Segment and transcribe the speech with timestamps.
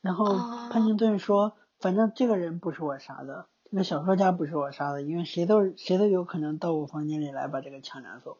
[0.00, 0.26] 然后
[0.70, 8.38] 潘金顿说，反正这个人不是我杀的，这个小说家不是我杀的，因为谁都谁都有可能到我房间里来把这个枪拿走。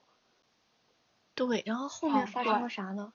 [1.35, 3.13] 对，然后后面发生了啥呢？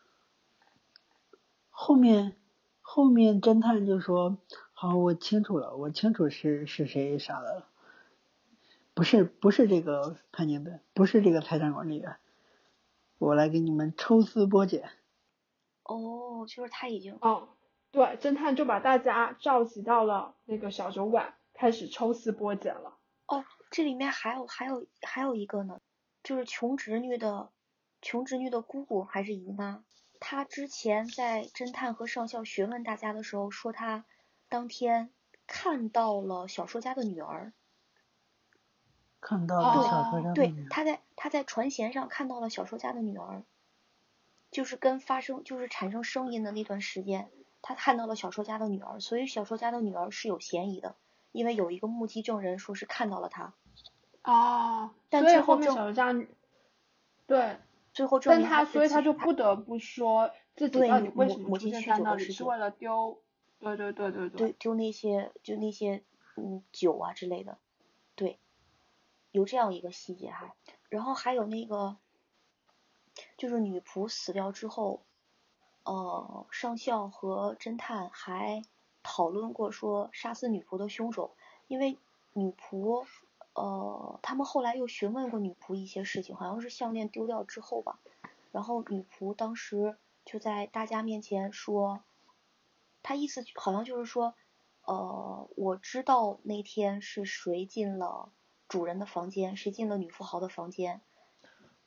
[1.70, 2.38] 后面
[2.82, 4.38] 后面侦探就说，
[4.74, 7.68] 好，我清楚了，我清楚是是谁杀的了，
[8.94, 12.18] 不是不是这个潘金顿，不是这个财产管理员，
[13.18, 14.90] 我来给你们抽丝剥茧。
[15.84, 17.50] 哦，就是他已经哦。
[17.96, 22.98] 对，侦探就把大家召集到了那个小酒馆，开始抽丝剥茧了。
[23.26, 25.80] 哦，这里面还有还有还有一个呢，
[26.22, 27.52] 就是穷侄女的
[28.02, 29.86] 穷侄女的姑姑还是姨妈，
[30.20, 34.04] 她之前在侦探和上校询问大家的时候说，她
[34.50, 35.10] 当天
[35.48, 37.54] 看到了小说家的女儿，
[39.22, 43.46] 看到了小说家的女儿，对，她在她在船舷上看到了小说家的女儿，
[44.52, 47.32] 就是跟发生就是产生声音的那段时间。
[47.68, 50.96] 他看到了小说家的女儿，所以小说家的女儿是有嫌疑的，
[51.32, 53.56] 因为有一个目击证人说是看到了他。
[54.24, 56.14] 哦，但最后面小说家，
[57.26, 57.58] 对，
[57.92, 63.20] 最后证明他，所以他就不得不说自己到底为什么出现在那里，是为了丢，
[63.58, 66.04] 对对对对对，丢那些就那些
[66.36, 67.58] 嗯酒啊之类的，
[68.14, 68.38] 对，
[69.32, 70.56] 有这样一个细节哈，
[70.90, 71.98] 然后还有那个，
[73.38, 75.04] 就是女仆死掉之后。
[75.86, 78.64] 呃，上校和侦探还
[79.04, 81.36] 讨论过说杀死女仆的凶手，
[81.68, 82.00] 因为
[82.34, 83.06] 女仆，
[83.54, 88.00] 呃，他们后来又询问过女仆一些事情，好像是项链丢掉之后吧，
[88.52, 92.02] 然后女仆当时就在大家面前说，
[93.04, 94.34] 他意思好像就是说，
[94.86, 98.32] 呃，我知道那天是谁进了
[98.68, 101.02] 主人的房间，谁进了女富豪的房间，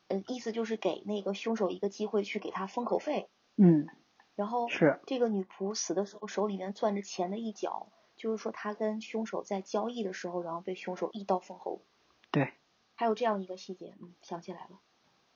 [0.06, 3.28] 呃，意思就是给那个凶手一个机会去给他封口费。
[3.60, 3.88] 嗯，
[4.36, 11.82] 然后是这个女仆死的时候手里面攥着钱的一角，就是说她跟凶手在交易的时候，然后被凶手一刀封喉。
[12.30, 12.52] 对，
[12.94, 14.78] 还有这样一个细节，嗯，想起来了。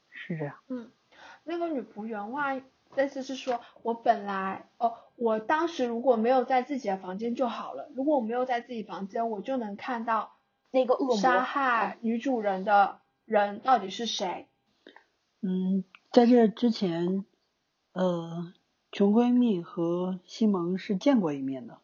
[0.08, 0.56] 是这样。
[0.68, 0.92] 嗯，
[1.42, 2.54] 那个女仆原话
[2.94, 10.36] 类似是说，我本来哦，我当时如果没有在自己的房间就好了，如果我没有在自己房间，我就能看到
[10.70, 14.46] 那个恶魔杀害女主人的人到底是谁。
[15.40, 15.82] 嗯，
[16.12, 17.24] 在这之前。
[17.92, 18.52] 呃，
[18.90, 21.78] 穷闺蜜和西蒙是见过一面的，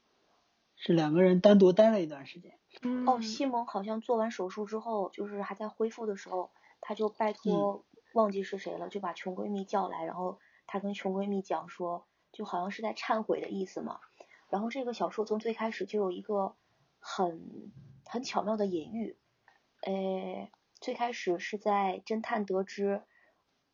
[0.77, 2.59] 是两个人单独待了一段时间。
[3.07, 14.01] 哦，西蒙好像做完手术之后，就是还在恢复的时候，他就拜托忘记是谁了，就把穷闺蜜叫来，然后他跟穷闺蜜讲说，就好像是在忏悔的意思嘛。
[14.49, 16.57] 然后这个小说从最开始就有一个
[16.99, 17.71] 很
[18.07, 19.19] 很巧妙的隐喻，
[19.83, 23.03] 诶，最开始是在侦探得知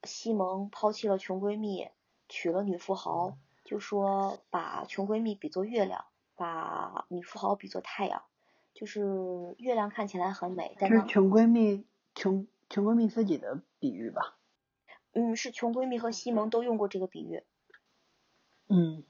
[0.02, 1.88] 西蒙抛弃了穷闺蜜。
[2.28, 8.22] 娶了女富豪，就说把穷闺蜜比作月亮，把女富豪比作太阳，
[8.72, 14.36] 就是月亮看起来很美，但是穷闺蜜穷穷闺蜜自己的比喻吧？
[15.12, 17.42] 嗯，是穷闺蜜和西蒙都用过这个比喻。
[18.68, 19.04] 嗯，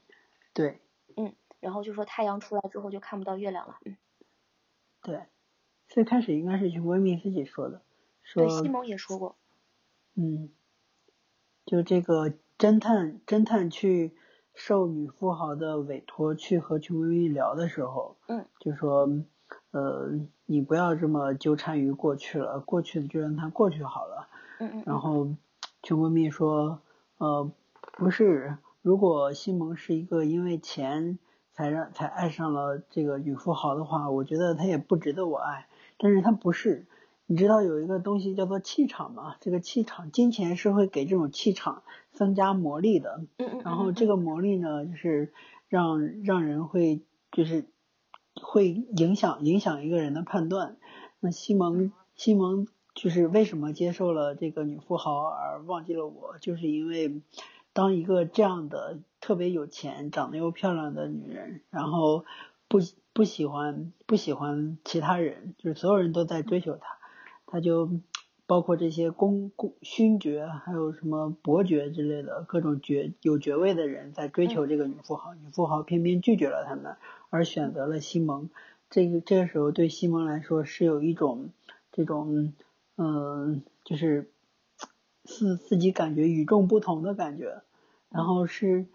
[0.53, 0.81] 对。
[1.15, 3.79] 嗯，然后就说太阳出来之后就看不到月亮了。
[3.85, 3.97] 嗯，
[5.01, 5.25] 对，
[5.87, 7.81] 最开始应该是穷闺蜜自己说的，
[8.23, 9.35] 说西蒙也说过。
[10.15, 10.53] 嗯，
[11.65, 12.33] 就这个。
[12.57, 14.15] 侦探侦探去
[14.53, 19.09] 受女富豪的委托去和穷闺蜜聊的时候，嗯，就说，
[19.71, 20.09] 呃，
[20.45, 24.27] 你不要这么纠缠于过去了，过去的就让它过去好了。
[24.59, 24.83] 嗯嗯。
[24.85, 25.27] 然后
[25.83, 26.79] 穷闺蜜说，
[27.17, 27.51] 呃，
[27.97, 31.19] 不是，如果西蒙是一个因为钱
[31.51, 35.67] 才让才爱上了这个女富豪的话，我觉得他也不值得我爱。
[35.97, 36.85] 但是他不是。
[37.27, 39.35] 你知道有一个东西叫做气场吗？
[39.39, 41.81] 这个气场，金钱是会给这种气场
[42.15, 43.23] 增加魔力的。
[43.37, 43.61] 嗯嗯。
[43.63, 45.31] 然后这个魔力呢，就是
[45.69, 47.65] 让让人会就是
[48.41, 50.77] 会影响影响一个人的判断。
[51.19, 56.37] 那西蒙西蒙就是为什么接受了这个女富豪而忘记了我？
[56.39, 57.21] 就是因为
[57.73, 62.25] 当一个这样的特别有钱、长得又漂亮的女人，然后
[62.67, 62.79] 不
[63.11, 66.97] 不喜欢不喜欢其他人，就是所有人都在追求她。
[67.47, 67.89] 他就
[68.47, 76.95] 包括这些公公勋爵，还有什么伯爵之类的各种爵有爵位的人，在追求这个女富豪，女富豪偏偏拒绝了他们，
[77.31, 78.49] 而选择了西蒙。
[78.89, 81.49] 这个这个时候对西蒙来说是有一种
[81.91, 82.53] 这种
[82.97, 84.29] 嗯，就是
[85.23, 87.63] 自自己感觉与众不同的感觉。
[88.09, 88.85] 然后是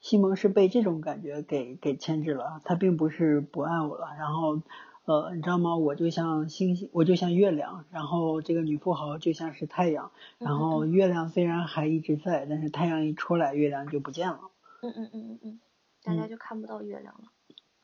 [0.00, 4.08] 西蒙是被这种感觉给给牵制了，他并不是不爱我了。
[4.18, 4.60] 然后。
[5.04, 5.76] 呃，你知道吗？
[5.76, 14.40] 我就像星星，我就像月亮，然后这个女富豪就像是太阳，然后月亮虽然还一直在，但是太阳一出来，月亮就不见了。
[14.82, 15.60] 嗯嗯嗯嗯嗯。
[16.02, 17.24] 大家就看不到月亮了。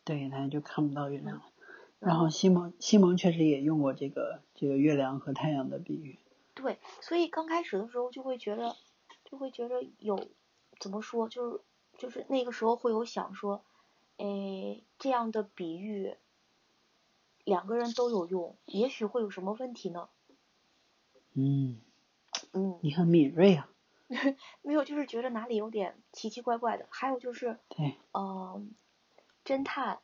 [0.05, 1.43] 对，大家就看不到月亮了。
[1.99, 6.19] 然然后西蒙西蒙确实也用过这个这个月亮和太阳的比喻。
[6.55, 8.75] 对，所以刚开始的时候就会觉得，
[9.25, 10.19] 就会觉得有
[10.79, 11.61] 怎么说，就是
[11.99, 13.63] 就是那个时候会有想说，
[14.17, 16.15] 哎，这样的比喻
[17.47, 20.09] 两个人都有用，也许会有什么问题呢？
[21.35, 21.81] 嗯，
[22.53, 23.71] 嗯，你很敏锐啊。
[24.63, 26.89] 没有，就是觉得哪里有点奇奇怪怪的。
[26.91, 28.75] 还有就是，对，嗯，
[29.45, 30.01] 侦探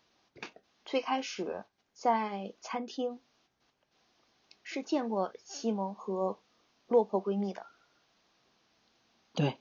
[0.85, 3.21] 最开始在餐厅
[4.63, 6.39] 是见过西蒙和
[6.87, 7.67] 落魄闺蜜的，
[9.35, 9.59] 对，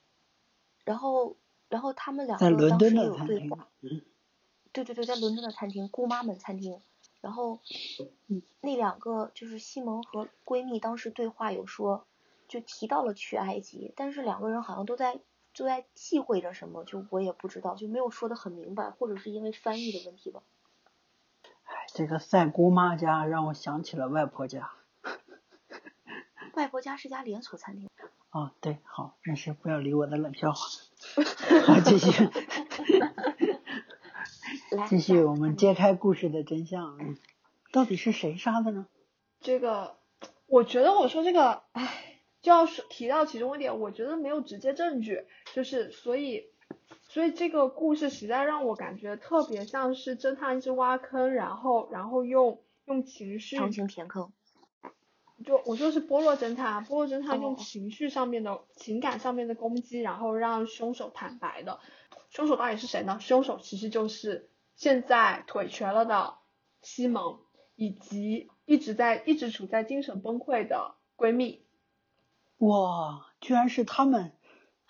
[0.85, 1.35] 然后
[1.67, 3.67] 然后他们两个当时也有对话，。
[3.81, 4.03] 嗯
[4.71, 6.81] 对对对，在伦敦的餐厅，姑妈们餐厅，
[7.21, 7.59] 然后
[8.27, 12.05] 嗯那两个就是西蒙和闺蜜当时对话有说，
[12.47, 15.19] 就提到了去埃及，但是两个人好像都在
[15.55, 20.41] 都在忌讳着什么，就我也不知道，就没有说的很明白，或者是因为翻译的问题吧。
[21.63, 24.71] 哎，这个赛姑妈家让我想起了外婆家。
[26.55, 27.89] 外婆家是家连锁餐厅，
[28.31, 30.67] 哦，对，好，没事，不要理我的冷笑话。
[31.65, 32.11] 好，继续，
[32.99, 33.13] 来
[34.89, 36.97] 继续，我们揭开故事的真相。
[36.99, 37.17] 嗯
[37.73, 38.85] 到底是谁杀的呢？
[39.39, 39.95] 这个，
[40.45, 45.23] 我觉得我说这个，唉，就要说提到其中一点，我觉得没有直接证据，
[45.53, 46.47] 就是所以，
[47.07, 54.33] 所以这个故事实在让我感觉特别像是侦探一直挖坑，然后然后用用情绪强行填坑。
[55.45, 61.79] 就我说是波洛侦探啊，波洛侦探用哦情绪上面的、情感上面的攻击，然后让凶手坦白的。
[62.29, 63.17] 凶手到底是谁呢？
[63.21, 64.49] 凶手其实就是
[64.81, 66.39] 现在腿瘸了的
[66.81, 67.37] 西蒙，
[67.75, 71.63] 以及一直在一直处在精神崩溃的闺蜜。
[72.57, 74.31] 哇，居然是他们！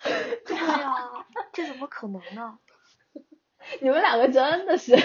[0.00, 2.58] 对呀、这怎么可能呢？
[3.82, 4.96] 你们两个真的是，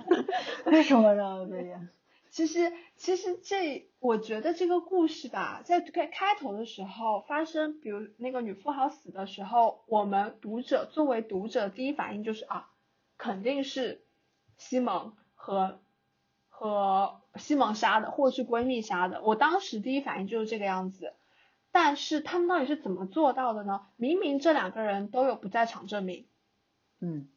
[0.64, 1.46] 为什么呢？
[1.46, 1.90] 对呀，
[2.30, 12.70] 其实其实这我觉得这个故事吧，在开开头的时候发生，比如那个女富豪死的时候，我们读者作为读者第一反应就是啊，
[13.18, 14.01] 肯定是
[14.62, 15.80] 西蒙和
[16.48, 19.22] 和西蒙杀的，或者是闺蜜杀的。
[19.22, 21.14] 我当时第一反应就是这个样子。
[21.74, 23.86] 但是他们到底是怎么做到的呢？
[23.96, 26.26] 明明这两个人都有不在场证明，
[27.00, 27.30] 嗯，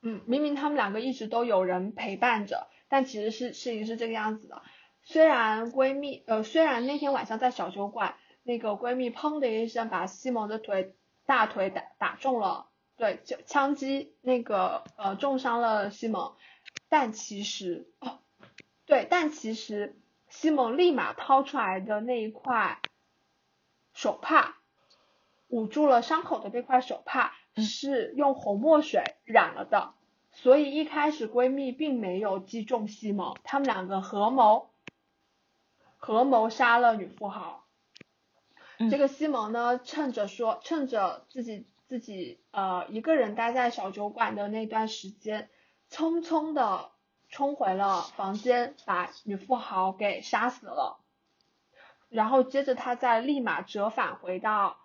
[0.00, 4.60] 嗯，明明他们两个一直都有人陪伴着，但其实是事情是这个样子的。
[5.04, 12.66] 虽然闺蜜，呃，虽然那天晚上在小酒馆，那个闺蜜砰的一声把西蒙的腿大腿打打中了，
[12.96, 16.34] 对，就枪击那个呃重伤了西蒙，
[16.88, 18.20] 但其实哦，
[18.86, 19.96] 对，但其实
[20.28, 22.80] 西蒙立马掏出来的那一块
[23.92, 24.56] 手帕，
[25.48, 27.64] 捂住了伤口的那块手帕嗯。
[27.64, 29.94] 是用红墨水染了的，
[30.32, 34.70] 所以一开始闺蜜并没有击中西蒙，他们两个合谋
[35.96, 37.66] 合谋杀了女富豪。
[38.78, 38.88] 嗯。
[38.90, 45.50] 这个西蒙呢，趁着说趁着自己自己呃一个人待在小酒馆的那段时间，
[45.90, 46.90] 匆匆的
[47.28, 51.00] 冲回了房间，把女富豪给杀死了。
[52.08, 54.78] 然后接着他再立马折返回到，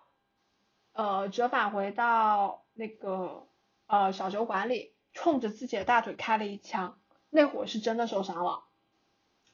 [0.92, 3.46] 呃，折返回到那个
[3.86, 6.98] 呃小酒馆里，冲着自己的大腿开了一枪。
[7.30, 8.64] 那会儿是真的受伤了。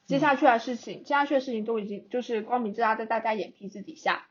[0.05, 4.27] 接下去的事情，接下去的事情都已经就是光明正大在大家眼皮子底下。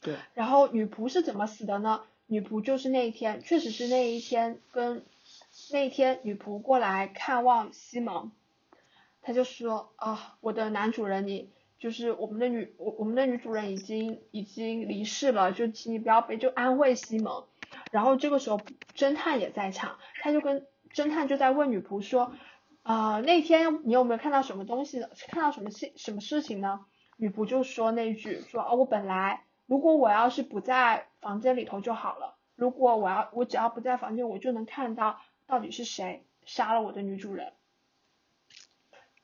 [0.00, 2.06] 对，然后女仆是怎么死的呢？
[2.32, 5.04] 女仆就是那一天，确实是那一天跟
[5.70, 8.32] 那一天女仆过来看望西蒙，
[9.20, 17.44] 她就说啊，我的男主人你就是我们的女我我们的女主人已经已经离世了，就请你不要悲，就安慰西蒙。
[17.90, 18.58] 然后这个时候
[18.96, 22.32] 侦探也在场，他就跟侦探就在问女仆说，
[22.82, 25.10] 啊、那天你有没有看到什么东西呢？
[25.28, 26.86] 看到什么事什么事情呢？
[27.18, 37.54] 女仆就说那句说哦，我本来如果我要是不在房间里头就好了，如果我要我只要不在房间，我就能看到到底是谁杀了我的女主人。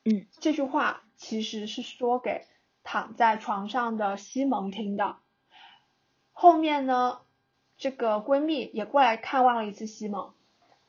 [0.05, 2.47] 嗯，这句话其实是说给
[2.83, 5.17] 躺在床上的西蒙听的。
[6.31, 7.21] 后面呢，
[7.77, 10.33] 这个闺蜜也过来看望了一次西蒙。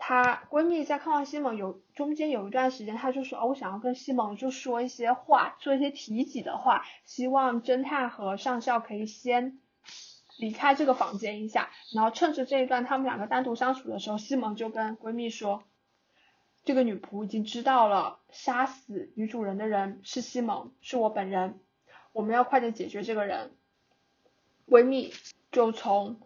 [0.02, 9.60] 她闺蜜在看望西蒙有中间有一段时间，她就说：“哦，我想要跟西蒙就说一些话，说一些提及的话，希望侦探和上校可以先
[10.38, 15.62] 离开这个房间一下。”然后趁着这一段他们两个单独相处的时候，西蒙就跟闺蜜说
[16.64, 21.60] ：“这个女仆已经知道了，杀死女主人的人是西蒙，是我本人，
[22.12, 23.54] 我们要快点解决这个人。”
[24.66, 25.12] 闺蜜
[25.52, 26.20] 就从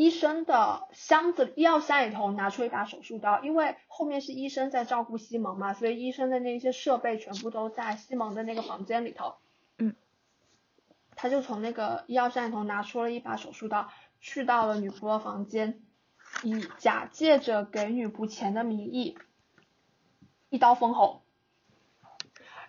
[0.00, 9.34] 医生的箱子医药箱里头拿出一把手术刀，因为后面是医生在照顾西蒙嘛，所以医生的那些设备全部都在西蒙的那个房间里头。
[9.76, 9.94] 嗯，
[11.16, 13.90] 他就从那个医药箱里头拿出了一把手术刀，
[14.22, 15.82] 去到了女仆的房间，
[16.44, 19.18] 以假借着给女仆钱的名义，
[20.48, 21.20] 一刀封喉。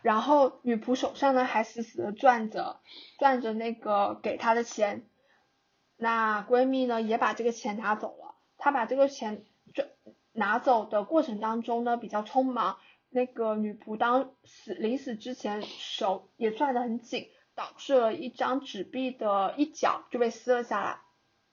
[0.01, 2.81] 然后女仆手上呢还死死的攥着
[3.17, 5.05] 攥着那个给她的钱，
[6.03, 8.33] 那闺蜜呢也把这个钱拿走了。
[8.57, 9.87] 她把这个钱转
[10.31, 12.79] 拿走的过程当中呢比较匆忙，
[13.09, 21.01] 那个女仆当死临死之前手也攥得很紧，导致了一张纸币的一角就被撕了下来，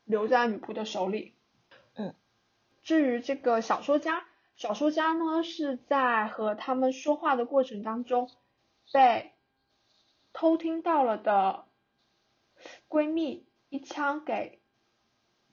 [0.05, 1.35] 留在女仆的手里。
[1.95, 2.15] 嗯，
[2.83, 4.25] 至于这个小说家。
[4.57, 8.31] 小说家呢是在和他们说话的过程当中，
[8.93, 9.31] 被
[10.33, 11.67] 偷听到了的
[12.89, 14.61] 闺蜜一枪给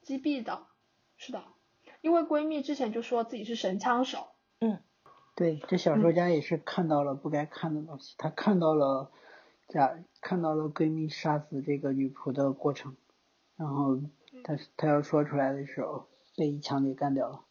[0.02, 0.68] 击毙的，
[1.18, 1.44] 是的，
[2.02, 4.28] 因为闺蜜之前就说自己是神枪手。
[4.60, 4.82] 嗯，
[5.36, 9.12] 对，这小说家也是看到了不该看的东西，他看到了
[9.68, 12.96] 假看到了闺蜜杀死这个女仆的过程，
[13.58, 14.00] 然后
[14.44, 16.08] 他他要说出来的时候
[16.38, 17.46] 被一枪给干掉了。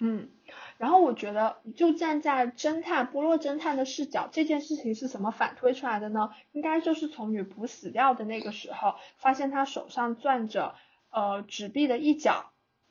[0.00, 0.30] 嗯，
[0.76, 6.30] 然后我觉得，就站在侦探波洛侦探的视角，这件事情是怎么反推出来的呢？
[6.52, 10.74] 应该就是从女仆死掉的那个时候，发现她手上攥着
[11.10, 12.50] 呃纸币的一角，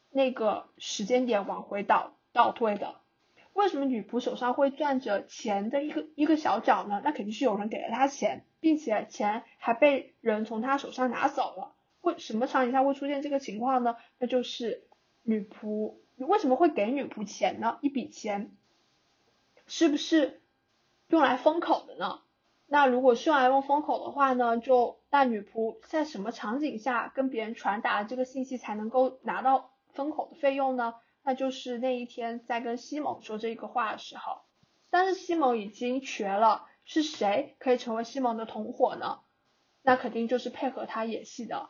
[0.10, 2.96] 那个时间点往回倒倒推的。
[3.52, 7.02] 为什么女仆手上会攥着钱的一个一个小角呢？
[7.04, 11.76] 那肯定是有人给了她钱，并且钱还被人从她手上拿走了。
[12.02, 13.98] 为什么场景下会出现这个情况呢？
[14.20, 14.88] 那就是
[15.22, 15.96] 女仆。
[16.16, 17.80] 你为什么会给女仆钱呢？
[17.82, 18.56] 一笔钱，
[19.68, 20.42] 是不是
[21.08, 22.22] 用来封口的呢？
[22.66, 30.96] 那如果是用来用封口的话呢，就那女仆在什么场景下跟别人传达这个信息才能够拿到封口的费用呢？
[31.24, 34.42] 那就是那一天在跟西蒙说这个话的时候，
[34.90, 39.22] 但是西蒙已经瘸了，是谁可以成为西蒙的同伙呢？
[39.82, 41.70] 那肯定就是配合他演戏的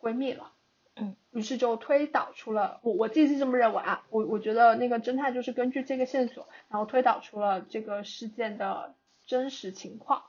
[0.00, 0.53] 闺蜜了。
[0.96, 8.94] 嗯，于是就推导出了我我自己是这么认为啊，我我觉得那个侦探就是根据这个线索，然后推导出了这个事件的
[9.26, 10.22] 真实情况。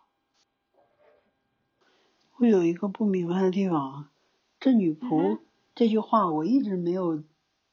[2.38, 4.10] 我有一个不明白的地方，
[4.60, 5.40] 这女仆
[5.76, 7.24] 这句话我一直没有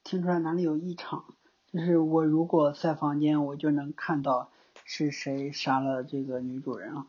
[0.03, 1.25] 听出来哪里有异常，
[1.71, 4.51] 就是我如果在房间，我就能看到
[4.85, 7.07] 是谁杀了这个女主人啊。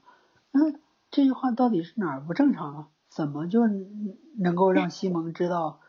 [0.51, 0.73] 那
[1.11, 2.89] 这句话到底是哪儿不正常了？
[3.15, 3.61] 怎么就
[4.37, 5.81] 能够让西蒙知道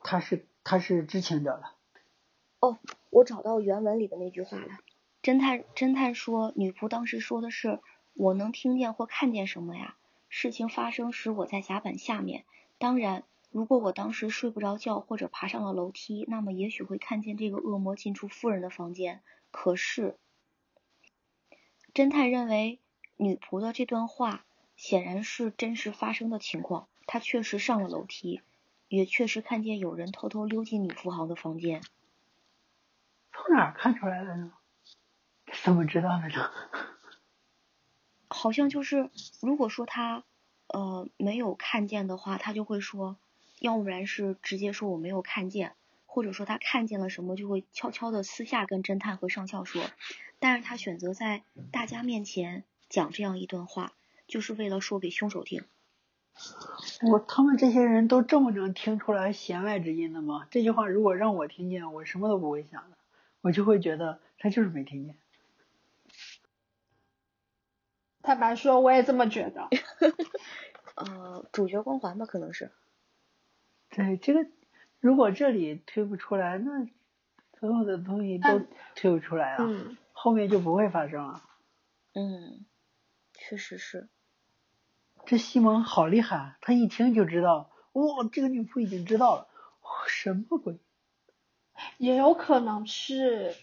[0.00, 1.76] 他是他是知情者了？
[2.60, 2.78] 哦，
[3.10, 4.68] 我找到原文里的那句话了。
[5.22, 7.80] 侦探侦探说，女仆当时说的是
[8.14, 9.98] ：“我能听见或看见什么呀？
[10.30, 12.46] 事情发生时我在甲板下面。
[12.78, 19.20] 当然，如果我当时睡不着觉或者爬上了楼梯，那么也许会看见这个恶魔进出夫人的房间。
[19.50, 20.16] 可是，
[21.92, 22.80] 侦探认为
[23.18, 24.46] 女仆的这段话。”
[24.82, 28.42] 显然是真实发生的情况，他确实上了楼梯，
[28.88, 31.84] 也确实看见有人偷偷溜进女富豪的房间。
[33.30, 34.52] 从哪儿看出来的呢？
[35.62, 36.50] 怎么知道的呢？
[38.28, 39.08] 好像就是，
[39.40, 40.24] 如果说他
[40.66, 43.16] 呃没有看见的话，他就会说，
[43.60, 49.80] 要不然是直接说我没有看见，或者说他看见了什么，就会悄悄的私下跟侦探和上校说。
[50.40, 53.92] 但是他选择在大家面前讲这样一段话。
[54.32, 55.62] 就是为了说给凶手听。
[57.02, 60.48] 我他们这些人都这么能听出来弦外之音的吗？
[60.50, 62.96] 这句话如果让我听见，我什么都不会想的，
[63.42, 65.14] 我就会觉得他就是没听见。
[68.22, 69.68] 坦白说，我也这么觉得。
[70.96, 72.70] 呃，主角光环吧，可能是。
[73.94, 74.46] 对这个，
[74.98, 76.86] 如果这里推不出来，那
[77.60, 78.62] 所有的东西都
[78.94, 79.68] 推不出来啊，
[80.14, 81.42] 后面就不会发生了。
[82.14, 82.64] 嗯。
[83.34, 84.08] 确实是，
[85.24, 88.02] 这西蒙好厉害，他一听就知道，哇，
[88.32, 89.48] 这个女仆已经知道了，
[90.08, 90.78] 什么鬼？
[91.98, 93.54] 也有可能是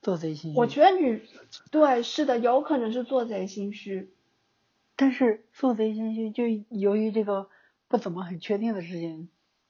[0.00, 0.58] 做贼心虚。
[0.58, 1.22] 我觉得女
[1.70, 4.12] 对，是的，有可能是做贼心虚。
[4.96, 7.48] 但是做贼心虚，就由于这个
[7.88, 9.28] 不怎么很确定的事情，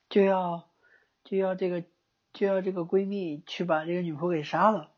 [0.09, 0.69] 就要
[1.25, 1.83] 就要这个
[2.33, 4.91] 就要这个闺蜜去把这个女仆给杀了。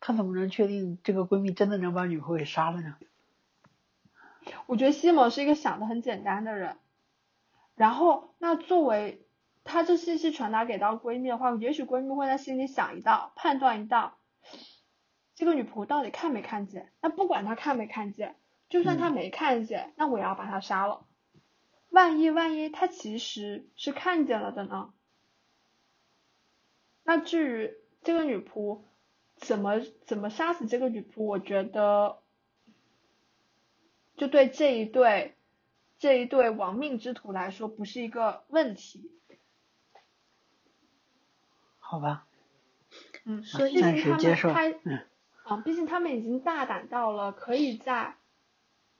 [0.00, 2.96] 她怎么能确定这个闺蜜真的能把女仆给杀了呢？
[4.66, 6.76] 我觉得西蒙是一个想的很简单的人，
[7.74, 9.26] 然后那作为
[9.64, 14.18] 他这信息传达给到闺蜜的话，也许闺蜜会在心里想一道，判断一道，
[15.34, 16.92] 这个女仆到底看没看见？
[17.00, 18.36] 那不管她看没看见，
[18.68, 21.06] 就算她没看见，那我也要把她杀了。
[21.90, 24.92] 万一万一她其实是看见了的呢？
[27.04, 28.82] 那至于这个女仆
[29.36, 32.18] 怎么怎么杀死这个女仆，我觉得
[34.16, 35.34] 就对这一对
[35.98, 39.10] 这一对亡命之徒来说不是一个问题。
[41.78, 42.26] 好吧，
[43.24, 44.50] 嗯，所以他们时接受
[45.44, 48.16] 啊，毕竟他们已经大胆到了可以在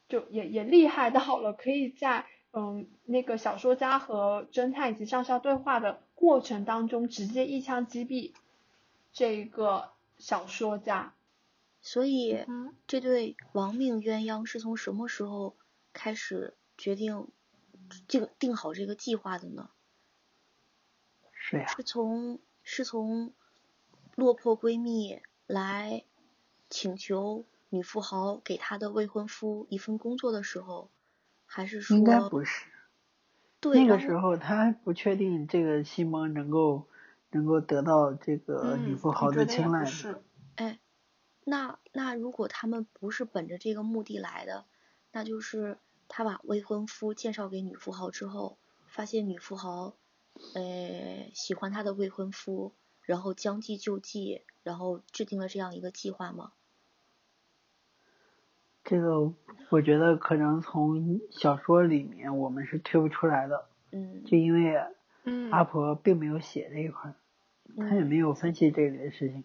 [0.09, 8.33] 就也也厉害到了可以在嗯那个小说家和侦探以及上校对话的过程当中直接一枪击毙
[9.13, 11.15] 这一个小说家。
[11.85, 15.55] 所以嗯这对亡命鸳鸯是从什么时候
[15.93, 17.29] 开始决定
[18.09, 19.69] 这个定好这个计划的呢？
[21.33, 23.35] 是呀，是从是从
[24.17, 26.05] 落魄闺蜜来
[26.71, 30.91] 请求女富豪给她的未婚夫一份工作的时候，
[31.45, 32.65] 还是说应该不是。
[33.61, 36.87] 对那个时候她还不确定这个西蒙能够
[37.31, 40.23] 能够得到这个女嗯，富豪的青睐的。
[41.45, 44.65] 那那如果他们不是本着这个目的来的，
[45.13, 49.95] 那就是他把未婚夫介绍给女富豪之后，发现女富豪，
[50.55, 52.73] 呃，喜欢他的未婚夫，
[53.03, 56.53] 然后将计就计，然后制定了这样一个计划吗？
[58.83, 59.33] 这个
[59.71, 64.25] 我觉得可能从小说里面我们是推不出来的，嗯。
[64.25, 64.79] 就因为
[65.25, 67.15] 嗯，阿婆并没有写这一块儿，
[67.79, 69.45] 她也嗯，没有分析这类的事情，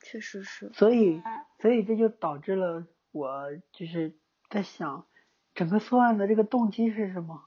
[0.00, 4.16] 确实是，所以哎所以这就导致了我就是
[4.48, 5.06] 在想，
[5.54, 7.44] 整个作案的这个动机是什么？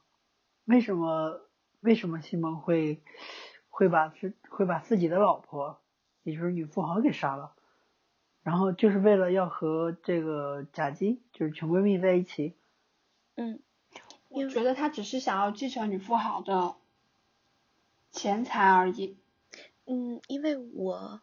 [0.66, 1.42] 为什么
[1.80, 3.02] 为什么西蒙会
[3.70, 5.82] 会把自会把自己的老婆，
[6.24, 7.54] 也就是女富豪给杀了？
[8.44, 12.56] 然后就是为了要和这个贾姬，就是穷闺蜜在一起。
[13.36, 13.62] 嗯，
[14.30, 16.76] 因为我觉得他只是想要继承女富豪的
[18.12, 19.18] 钱财而已。
[19.86, 21.22] 嗯，因为我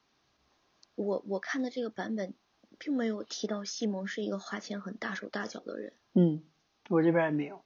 [0.99, 2.35] 我我看的这个版本，
[2.77, 5.93] 并没有提到西蒙是一个花钱很大手大脚的人。
[6.15, 6.43] 嗯，
[6.89, 7.65] 我这边也没有。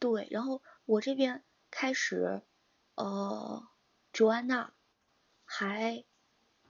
[0.00, 2.42] 对，然后我这边开始，
[2.96, 3.62] 呃，
[4.12, 4.72] 卓安娜
[5.44, 6.02] 还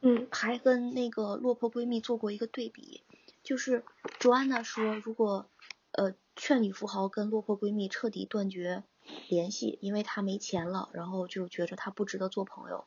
[0.03, 3.03] 嗯还跟那个落魄闺蜜做过一个对比，
[3.43, 3.83] 就是
[4.19, 5.49] 卓安娜说，如果
[5.93, 8.83] 呃劝女富豪跟落魄闺蜜彻底断绝
[9.31, 12.85] 联系，因为她没钱了，然后就觉着她不值得做朋友。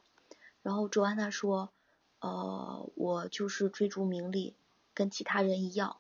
[0.61, 1.71] 然后卓安娜说，
[2.19, 4.55] 呃，我就是追逐名利，
[4.93, 5.97] 跟其他人一样。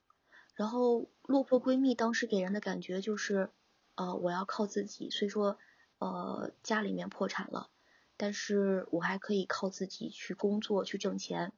[0.55, 3.49] 然后落魄闺蜜当时给人的感觉就是，
[3.95, 5.57] 呃，我要靠自己，虽说
[5.99, 7.69] 呃家里面破产了。
[8.17, 11.51] 但是我还可以靠自己去工作去挣钱。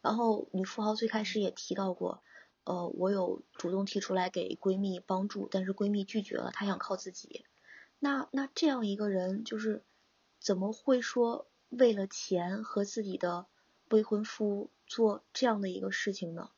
[0.00, 2.20] 然后女富豪最开始也提到过，
[2.64, 7.46] 呃，我有主动提出来给闺蜜帮助，但是闺蜜拒绝了，她想靠自己。
[8.00, 9.84] 那那这样一个人，就是
[10.40, 13.46] 怎么会说为了钱和自己的
[13.90, 16.50] 未婚夫做这样的一个事情呢？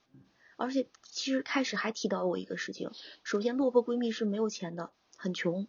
[0.57, 2.91] 而且其实开始还提到过一个事情，
[3.23, 5.67] 首先落魄闺蜜是没有钱的，很穷。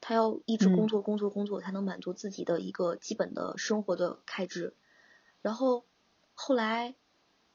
[0.00, 4.74] 她要一直工嗯作工作工作，才能满足自己的一个基本的生活的开支。
[5.42, 5.84] 然后
[6.34, 6.94] 后来，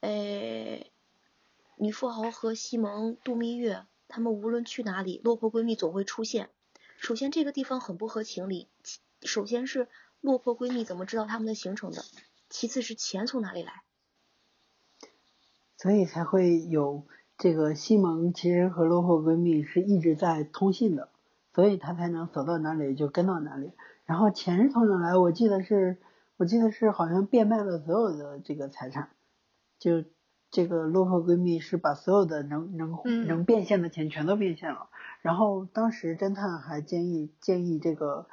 [0.02, 0.86] 呃，
[1.78, 6.50] 女富豪和西蒙度蜜月，他们无论去哪里，落魄闺蜜总会出现。
[7.00, 8.68] 首先这个地方很不合情理，
[9.24, 9.88] 首先是
[10.28, 12.02] 落魄闺蜜怎么知道他们的行程的？
[12.50, 13.72] 其次是钱从哪里来？
[15.78, 21.08] 所以才会有这个西蒙其实和落魄闺蜜是一直在通信的，
[21.54, 23.72] 所以他才能走到哪里就跟到哪里。
[24.04, 25.16] 然后钱是从哪来？
[25.16, 25.98] 我记得是，
[26.36, 29.12] 我记得是好像变卖了所有的这个财产，
[29.80, 30.04] 就
[30.52, 34.90] 这个落魄闺蜜是把所有的能能嗯能变现的钱全都变现了。
[35.22, 38.28] 然后当时侦探还建议建议这个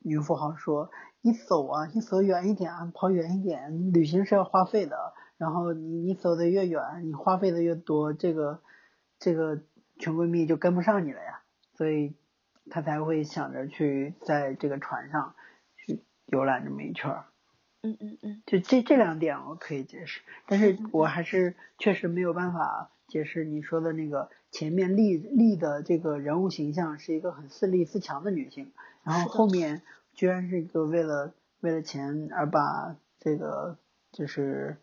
[0.00, 0.90] 女富豪说
[1.22, 5.14] ：“你走啊，你走远一点啊，跑远一点，旅行是要花费的。
[5.38, 8.60] 然后你你走的越远，你花费的越多，这个
[9.18, 9.60] 这个
[9.98, 11.42] 穷闺蜜就跟不上你了呀。
[11.74, 12.14] 所以
[12.68, 15.34] 她才会想着去在这个船上
[15.76, 17.24] 去游览这么一圈儿。
[17.82, 28.72] 嗯嗯嗯就这这两点我可以解释，但是我还是确实没有办法解释你说的那个前面立立的这个人物形象是一个很自立自强的女性，
[29.10, 29.82] 然后后面
[30.14, 33.76] 居然是一个为了为了钱而把这个
[34.12, 34.76] 就是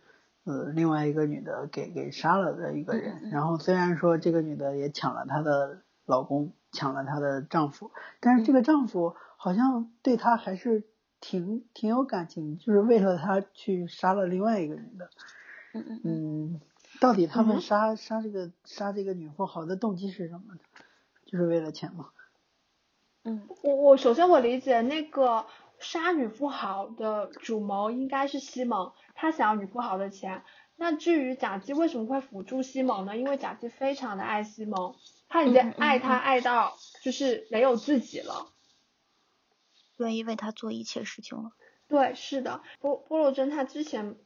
[0.44, 10.84] 呃另外一个女的给给杀了的一个人，嗯嗯嗯然后虽然说这个女的也抢了她的老公，抢了她的丈夫，但是这个丈夫好像对她还是
[11.20, 15.10] 挺挺有感情，就是为了她去杀了另外一个女的。
[16.04, 16.60] 嗯
[17.00, 20.60] 到底他们嗯杀、杀这个杀这个女富豪的动机是什么呢？
[21.26, 22.10] 就是为了钱吗？
[23.28, 25.46] 嗯我我首先我理解那个
[25.80, 30.44] 杀女富豪的主谋应该是西蒙，他想要女富豪的钱。
[30.80, 33.18] 那至于贾姬为什么会辅助西蒙呢？
[33.18, 34.96] 因为贾姬非常的爱西蒙，
[35.28, 38.54] 他已经爱他嗯爱到就是没有自己了。
[39.98, 41.52] 愿意为他做一切事情了。
[41.88, 44.18] 对，是的，波波洛珍他之前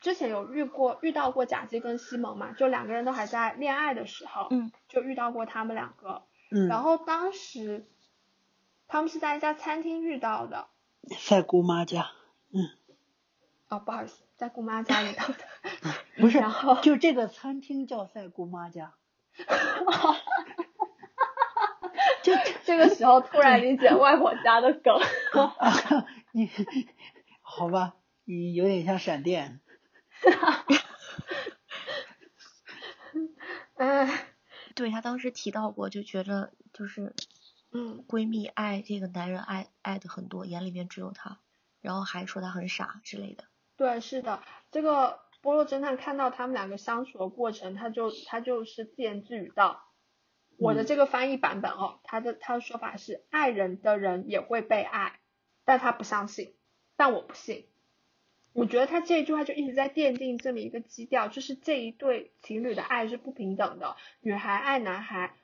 [0.00, 6.24] 之前有遇过遇到过贾姬跟西蒙嘛，就两个人都还在恋爱的时候，嗯就遇到过他们两个。
[6.50, 7.86] 嗯，然后当时
[8.88, 10.68] 他们是在一家餐厅遇到的，
[11.28, 12.10] 在姑妈家，
[12.52, 12.70] 嗯，
[13.68, 15.34] 哦，不好意思，在姑妈家遇到的。
[16.18, 18.94] 不是然后，就这个餐厅叫赛姑妈家，
[22.22, 22.32] 就
[22.64, 24.94] 这个时候突然理解外婆家的梗。
[25.58, 26.50] 啊，你
[27.42, 29.60] 好吧，你有点像闪电，
[33.74, 34.26] 哎，
[34.74, 37.14] 对他当时提到过，就觉得就是
[37.76, 41.40] 嗯，闺蜜爱这个男人爱爱的很多，眼里面只有他，
[41.82, 43.44] 然后还说他很傻之类的。
[43.76, 49.82] 对，是的，这个波洛侦探看到他们两个相处的过程，他就他就是自言自语道。
[50.58, 55.20] 我的嗯这个翻译版本哦，他的他的说法是，爱人的人也会被爱，
[55.66, 56.54] 但他不相信，
[56.96, 57.66] 但我不信。
[58.54, 65.34] 我觉得他这一句话就一直在奠定这么一个基调，就是这一对情侣的爱是不平等的，女孩爱男孩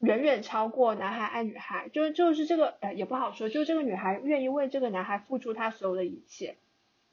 [0.00, 6.56] 远远超过男孩爱女孩，就是就是这个呃也不好说，就是这个女孩愿意为这个男孩付出她所有的一切，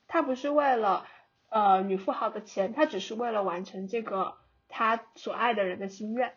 [0.08, 1.06] 她不是为了
[1.50, 4.36] 呃女富豪的钱，她只是为了完成这个
[4.69, 6.34] 她所爱的人的心愿。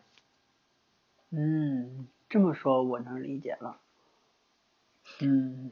[1.29, 3.79] 嗯，这么说我能理解了，
[5.21, 5.71] 嗯。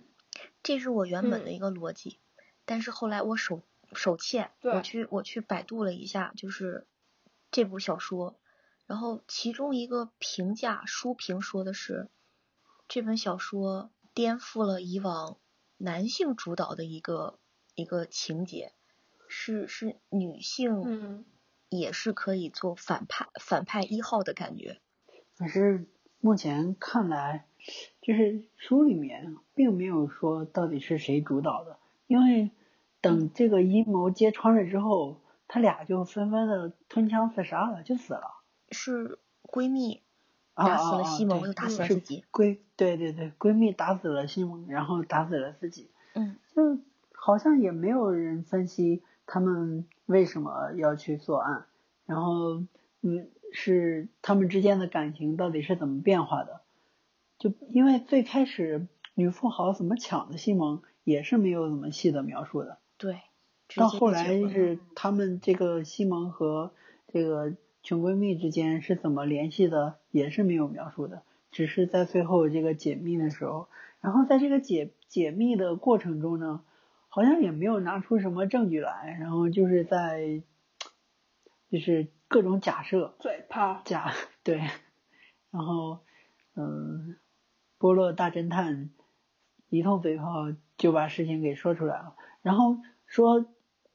[0.63, 1.53] 这是我原本的嗯。
[1.53, 2.19] 一个逻辑，
[2.63, 3.61] 但是后来我手
[3.93, 4.71] 手欠，对。
[4.73, 6.87] 我去我去百度了一下，就是
[7.51, 8.38] 这部小说，
[8.89, 12.09] 然后其中一个评价书评说的是，
[12.87, 15.37] 这本小说颠覆了以往
[15.77, 17.37] 男性主导的一个
[17.75, 18.73] 一个情节，
[19.27, 21.25] 是是女性嗯，
[21.69, 24.79] 也是可以做反派反派一号的感觉。
[25.37, 25.85] 可是
[26.19, 27.45] 目前看来，
[28.01, 32.49] 就是书里面并没有说到底是谁主导的，因为
[33.01, 38.38] 等这个阴谋揭穿了之后，他俩就纷纷的吞枪自杀了，就死了。
[38.71, 40.01] 是闺蜜
[40.53, 42.23] 啊打死了西蒙，又打死了自己。
[42.31, 46.79] 闺对对对，闺蜜打死了西蒙，然后打死了自己，嗯，就
[47.13, 51.65] 好像也没有人分析他们为什么要去作案，
[52.05, 52.63] 然后
[53.01, 56.61] 嗯，是他们之间的感情到底是怎么变化的？
[57.37, 63.21] 就因为最开始女富豪怎么抢的西蒙也是没有怎么细的描述的，对。
[63.75, 66.71] 到后来是他们这个西蒙和
[67.13, 73.67] 这个穷闺蜜之间是怎么联系的，也是没有描述的，只是在最后这个解密的时候，
[74.01, 76.63] 然后在这个解解密的过程中呢，
[77.07, 80.41] 好像也没有拿出什么证据来，然后就是在
[81.69, 83.81] 就是各种假设嘴炮。
[83.85, 84.13] 假
[84.43, 84.57] 对，
[85.51, 85.99] 然后
[86.55, 87.17] 嗯，
[87.77, 88.89] 波洛大侦探
[89.69, 93.45] 一通嘴炮就把事情给说出来了，然后说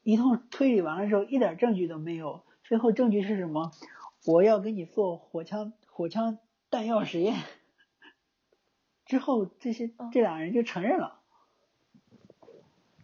[0.03, 3.71] 一通推理完了之后一点证据都没有，最后证据是什么？
[4.27, 6.39] 我要给你做火枪火枪
[6.71, 7.37] 弹药实验，
[9.05, 11.21] 之后这些嗯这俩人就承认了，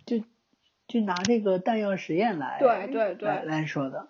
[0.06, 0.22] 就
[0.88, 3.28] 就拿这个弹药实验来对对对。
[3.28, 4.08] 来来说的，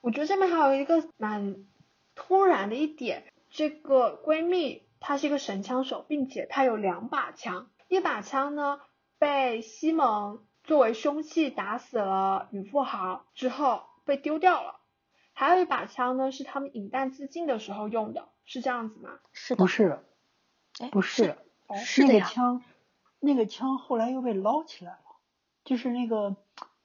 [0.00, 1.56] 我觉得这边还有一个蛮
[2.14, 8.80] 突然的一点，这个闺蜜她是一个神枪手，并且她有两把枪，一把枪呢
[9.18, 14.76] 被西蒙作为凶器打死了女富豪之后被丢掉了，
[15.34, 19.18] 还有一把枪呢是他们引弹自尽的时候用的，是这样子吗？
[19.32, 19.98] 是的，不是
[20.78, 21.36] 哎不是。
[21.84, 22.20] 是那。
[22.20, 22.62] 个枪，
[23.18, 25.00] 那个枪后来又被捞起来了，
[25.64, 26.36] 就是那个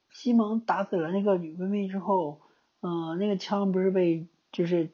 [0.09, 2.41] 西蒙打死了那个女闺蜜之后，
[2.81, 4.91] 嗯、那个枪不是被就是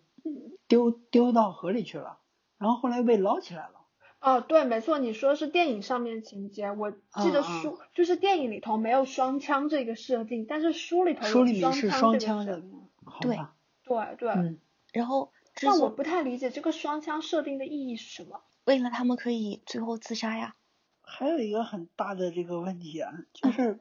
[0.67, 2.19] 丢丢到河里去了，
[2.57, 3.76] 然后后来又被捞起来了。
[4.19, 13.55] 哦，对，没错，你说是电影上面情节，我记得书、就是电影里头没有双枪这个设定，但是书里头有书里面双是双枪这个设枪的，好对吧？
[13.83, 14.59] 对对，嗯，
[14.91, 18.41] 然后但我不太理解这个双枪设定的意义是什么。
[18.65, 20.55] 为了他们可以最后自杀呀。
[21.01, 23.79] 还有一个很大的这个问题啊，就是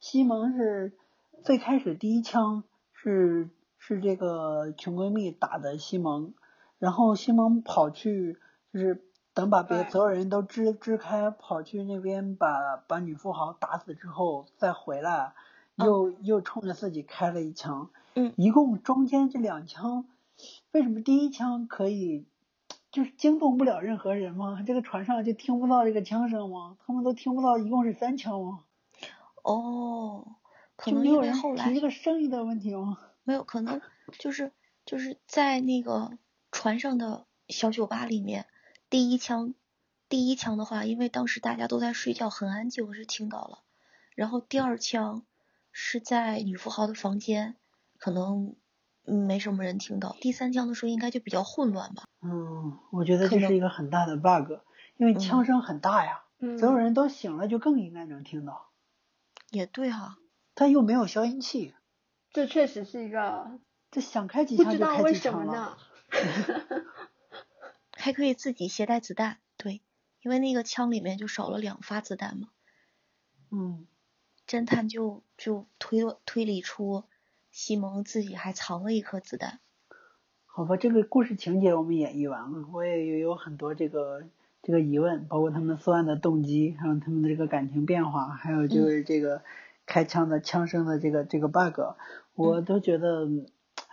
[0.00, 0.92] 西蒙是
[1.44, 6.34] 最开始第一枪是是这个穷闺蜜打的西蒙，
[6.80, 8.38] 然后西蒙跑去
[8.72, 15.34] 就是等把别所有人都支支开，跑去那边把把女富豪打死之后再回来，
[15.74, 20.06] 又、又冲着自己开了一枪，嗯一共中间这两枪，
[20.70, 22.26] 为什么第一枪可以
[22.92, 24.62] 就是惊动不了任何人吗？
[24.64, 26.76] 这个船上就听不到这个枪声吗？
[26.86, 28.60] 他们都听不到，一共是三枪吗？
[29.42, 30.36] 哦，
[30.76, 32.98] 可就能因没有人后来这个声音的问题吗？
[33.24, 33.80] 没有，可能
[34.18, 34.52] 就是
[34.86, 36.16] 就是在那个
[36.52, 38.46] 船上的小酒吧里面，
[38.90, 39.54] 第一枪，
[40.08, 43.58] 第一枪的话，因为当时大家都在睡觉，很安静，我是听到了。
[44.14, 45.24] 然后第二枪
[45.72, 47.56] 是在女富豪的房间，
[47.98, 48.54] 可能
[49.04, 50.16] 嗯没什么人听到。
[50.20, 52.04] 第三枪的时候应该就比较混乱吧。
[52.22, 54.52] 嗯，我觉得这是一个很大的 bug，
[54.96, 58.70] 因为嗯枪声很大呀，嗯，所有人都醒了就更应该能听到。
[59.50, 60.18] 也对哈、
[60.54, 61.74] 他又没有消音器，
[62.30, 63.58] 这确实是一个
[63.90, 65.78] 这想开几枪就开知道为什几枪了。
[68.04, 69.80] 还可以自己携带子弹，对，
[70.20, 72.48] 因为那个枪里面就少了两发子弹嘛。
[73.50, 73.86] 嗯，
[74.46, 77.04] 侦探就就推推理出
[77.50, 79.58] 西蒙自己还藏了一颗子弹。
[80.44, 84.24] 好吧，这个故事情节我们演绎完了，我也有有很多这个
[84.62, 89.42] 这个疑问，包括他们作案的动机，还有他们的这个感情变化，还有就是这个
[89.86, 91.80] 开枪的枪声的这个这个 bug，
[92.34, 93.26] 我都觉得，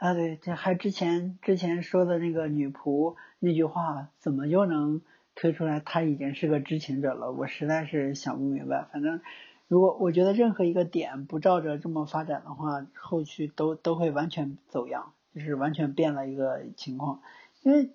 [0.01, 5.03] 啊对，这还之前之前说的那个女仆那句话，怎么就能
[5.35, 7.31] 推出来她已经是个知情者了？
[7.31, 8.87] 我实在是想不明白。
[8.91, 9.21] 反正
[9.67, 17.21] 如果我觉得任何一个点不照着这么发展的话，后续都都会完全走样，就是完全变了一个情况。
[17.61, 17.91] 因为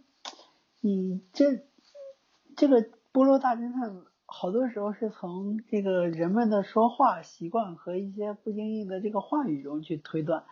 [0.80, 1.64] 你这
[2.56, 10.44] 这个波罗大侦探好多时候是从这个人们的说话习惯和一些不经意的这个话语中去推断，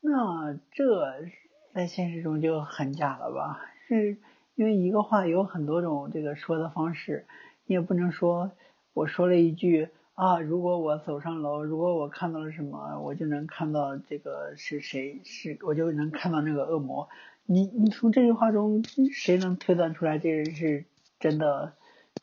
[0.00, 1.26] 那这
[1.74, 3.60] 在现实中就很假了吧？
[3.86, 4.16] 是
[4.54, 7.26] 因为一个话有很多种这个说的方式，
[7.66, 8.52] 你也不能说
[8.92, 17.08] 我说了一句啊，如果我走上楼，如果我看到了什么，我就能看到这个是谁，是我就能看到那个恶魔。
[17.46, 18.82] 你你从这句话中，
[19.12, 20.84] 谁能推断出来这人是
[21.18, 21.74] 真的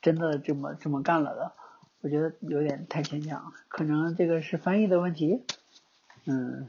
[0.01, 1.51] 真的这么这么干了的？
[2.01, 5.41] 我觉得有点太牵强，可能这个是翻译的问题。
[6.25, 6.67] 嗯，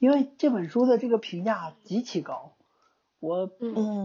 [0.00, 2.54] 因为这本书的这个评价极其高，
[3.20, 3.50] 我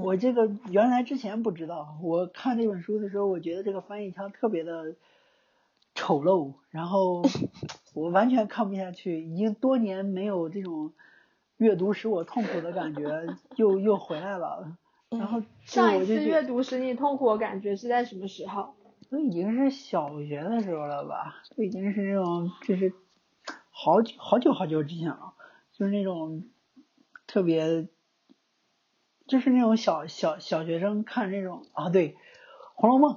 [0.04, 4.96] 我这个原来之前不知道，我看这本书的时候，我觉得这个翻译腔特别的
[5.96, 7.24] 丑陋，然后
[7.96, 10.92] 我完全看不下去，已经多年没有这种
[11.56, 14.78] 阅读使我痛苦的感觉， 又又回来了。
[15.12, 18.76] 然后上一次阅读使你痛苦的感觉是在什么时候？
[19.10, 22.92] 都已经是小学的时候了吧，都已经是那种就是
[23.70, 25.35] 好久好久好久之前了，
[25.78, 26.44] 就是那种
[27.28, 27.88] 特别，
[29.28, 32.14] 就是那种小小小学生看那种啊，对，
[32.76, 33.14] 《红楼梦》，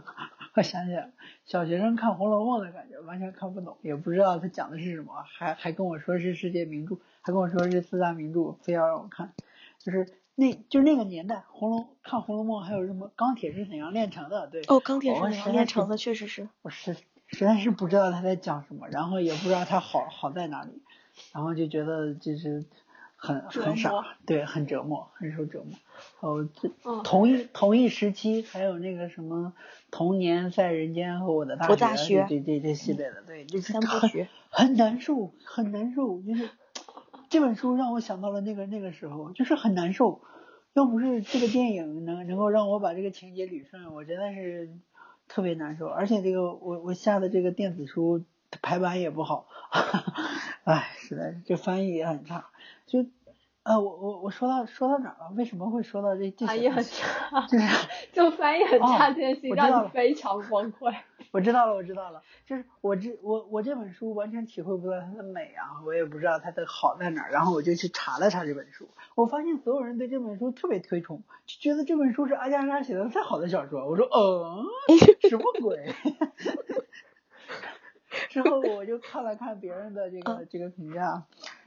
[0.54, 1.12] 我想起来了，
[1.46, 9.32] 小学生看《红楼梦》的感觉，完全看不懂，也不知道他讲的是什么，还还跟我说是世界名著，还跟我说是四大名著，非要让我看，
[9.78, 15.96] 就是那就是那个年代，红楼看《红楼梦》还有什么钢铁是怎样炼成的，对，哦，钢铁是怎样炼成的？
[15.96, 16.48] 确实是。
[16.62, 20.82] 我实实在是不知道他在讲什么，然后也不知道他好好在哪里，
[21.32, 22.64] 然后就觉得就是
[23.16, 23.90] 很很傻，
[24.26, 25.78] 对，很折磨，很受折磨。
[26.20, 29.52] 哦，这嗯同一同一时期还有那个什么
[29.90, 36.50] 童年在人间和我的大我大学这这这系列的，对，就是很曲很难受，很难受，就是
[37.28, 40.20] 这本书让我想到了那个那个时候，就是很难受。
[40.72, 44.70] 要不是这个电影能能够让我把这个情节捋顺，我真的是
[45.26, 45.88] 特别难受。
[45.88, 48.24] 而且这个我我下的这个电子书
[48.62, 49.48] 排版也不好，
[50.64, 52.46] 唉，实在是这翻译也很差。
[52.86, 53.06] 就
[53.62, 55.32] 呃，我我我说到说到哪儿了？
[55.36, 56.82] 为什么会说到这这些翻译很？
[56.84, 57.66] 差，就是
[58.12, 60.94] 就翻译很差哦这件事情让你非常崩溃。
[61.30, 73.86] 我知道了，我知道了，就是我这我我这本书完全体会不到它的美啊，我也不知道它的好在哪儿，然后我就去查了查这本书，我发现所有人对这本书特别推崇，就觉得这本书是阿加莎写的最好的小说。
[73.86, 74.64] 我说，嗯，
[75.28, 75.94] 什么鬼？
[78.28, 81.22] 之后我就看了看别人的这个这个评价，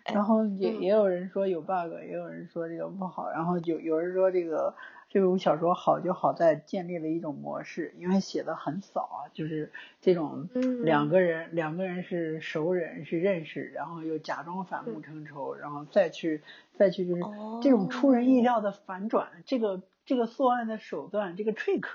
[0.05, 0.81] 然后也嗯。
[0.81, 4.75] 也有人说有 bug，也有人说这个不好，然后有有人说这个
[5.09, 10.83] 这部小说好就好在建立了一种模式，因为写的很少啊，就是这种嗯。
[10.83, 16.41] 两个人两个人是熟人是认识，然后又假装反目成仇，然后再去
[16.75, 17.23] 再去就是
[17.61, 21.87] 这种出人意料的反转，这个这个作案的手段，这个 trick。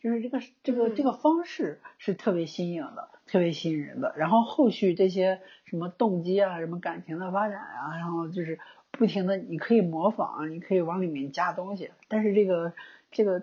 [0.00, 4.14] 就是这个这个这个方式是特别新颖的，特别吸引人的。
[4.16, 8.58] 然后后续这些什么动机啊，什么感情的发展啊，然后就是
[8.90, 11.90] 不停的，你可以模仿，你可以往里面加东西。
[12.08, 12.72] 但是这个
[13.10, 13.42] 这个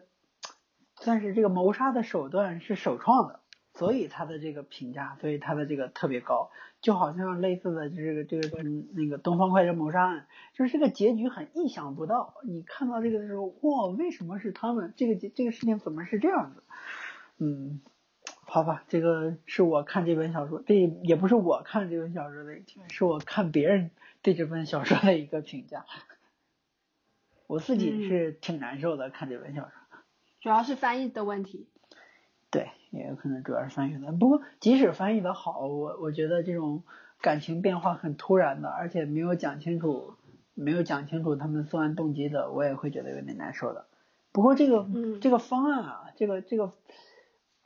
[0.95, 3.39] 算是这个谋杀的手段是首创的，
[3.77, 6.49] 所以他的这个评价，所以他的这个特别高，
[6.81, 14.93] 就好像类似的这个这个嗯那个东方快车谋杀案，就是这个结局很意想不到，你看到这个的时候，哇，为什么是他们？
[14.97, 16.63] 这个这个事情怎么是这样子？
[17.37, 17.81] 嗯，
[18.45, 22.59] 好吧，这个是我看这本小说，这也不是我看这本小说的，
[22.89, 23.91] 是我看别人
[24.23, 25.85] 对这本小说的一个评价。
[27.45, 29.71] 我自己是挺难受的，看这本小说。
[30.41, 31.69] 主要是翻译的问题。
[32.91, 34.11] 对，也有可能主要是翻译的。
[34.11, 36.83] 不过即使翻译的好，我我觉得这种
[37.21, 40.13] 感情变化很突然的，而且没有讲清楚，
[40.53, 43.85] 没有讲清楚他们作案动机的，我也会觉得有点难受的。
[44.31, 44.87] 不过这个
[45.21, 46.73] 这个方案啊，这个这个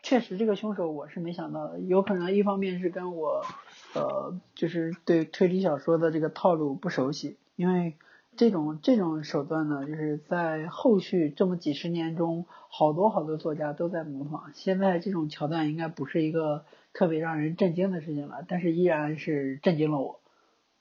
[0.02, 3.44] 确实这个凶手我是没想到的，有可能一方面是跟我
[3.94, 7.96] 呃就是对推理小说的这个套路不熟悉，因为。
[8.38, 14.52] 这种这种手段呢，就是在后续这么几十年中，好多好多作家都在模仿。
[14.54, 20.22] 现在这种桥段应该不是一个特别让人震惊的事情了，但是依然是震惊了我。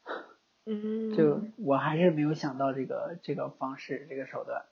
[0.65, 1.15] 嗯。
[1.17, 4.65] 就我还是没有想到这个这个方式这个手段。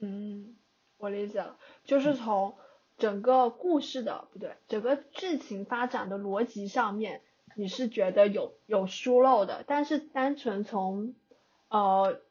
[0.00, 0.56] 嗯，
[0.98, 2.54] 我理解了，就是从
[2.98, 7.20] 整个故事的不对，整个剧情发展的逻辑上面，
[7.60, 11.14] 你是觉得有有疏漏的，但是单纯从
[11.68, 12.22] 呃，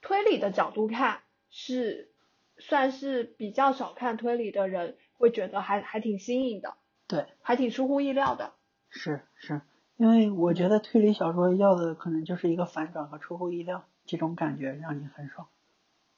[0.00, 2.10] 推理的角度看是
[2.56, 8.54] 算是比较少看推理的人会觉得还还挺新颖的，对，还挺出乎意料的。
[8.88, 9.60] 是是，
[9.98, 15.46] 因为我觉得推理小说要的可能就是一个反转和出乎意料，这种感觉让你很爽。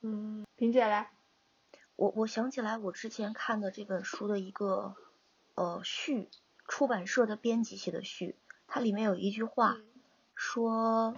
[0.03, 1.11] 嗯，萍姐来，
[1.97, 4.95] 我我想起来我之前看的这本书的一个
[5.57, 6.29] 呃序，
[6.67, 8.37] 出版社的编辑写的序，
[8.75, 9.77] 它里面有一句话
[10.35, 11.15] 说。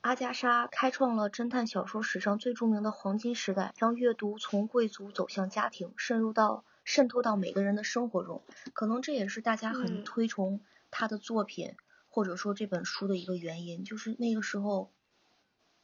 [0.00, 8.42] 阿加莎开创了侦探小说史上最著名的黄金时代，让阅读从贵族走向家庭，渗入到渗透到每个人的生活中。
[8.72, 11.76] 可能这也是大家很推崇他的作品，
[12.08, 14.90] 或者说这本书的一个原因，就是那个时候，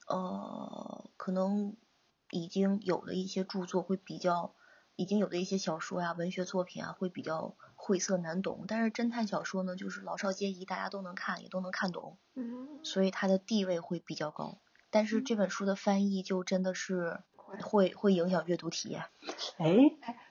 [0.08, 1.76] 呃，可能
[2.30, 4.52] 已经有了一些著作会比较，
[4.96, 7.54] 已经有的一些小说呀、文学作品啊会比较。
[7.80, 14.58] 晦涩难懂，但是侦探小说呢，就是老少皆宜，大家都能看，也都能看懂，嗯，所以它的地位会比较高。
[14.90, 17.20] 但是这本书的翻译就真的是
[17.62, 19.04] 会会影响阅读体验。
[19.58, 19.76] 哎，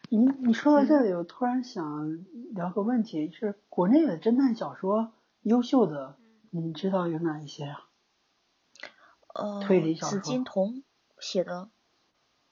[0.10, 6.18] 你你说到这里，我突然想聊个问题，是国内的侦探小说优秀的，
[6.52, 7.88] 你知道有哪一些啊？
[9.34, 10.20] 呃，推理小说。
[10.20, 10.84] 紫金童
[11.18, 11.70] 写的。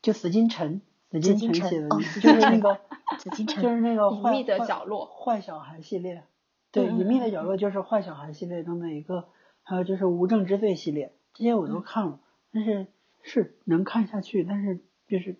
[0.01, 0.81] 就紫金陈。
[1.12, 2.81] 紫金城写的，就是那个，
[3.15, 6.23] 就是那个隐秘的角落，坏小孩系列，
[6.71, 9.30] 对，隐秘的角落就是坏小孩系列中的一个，
[9.63, 12.19] 还有就是无证之罪系列，这些我都看了，
[12.51, 12.88] 但是
[13.23, 15.39] 是能看下去，但是就是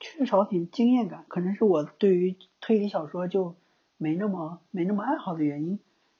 [0.00, 3.56] 缺少点经验感，可能是我对于推理小说就
[3.96, 5.78] 没那么没那么爱好的原因。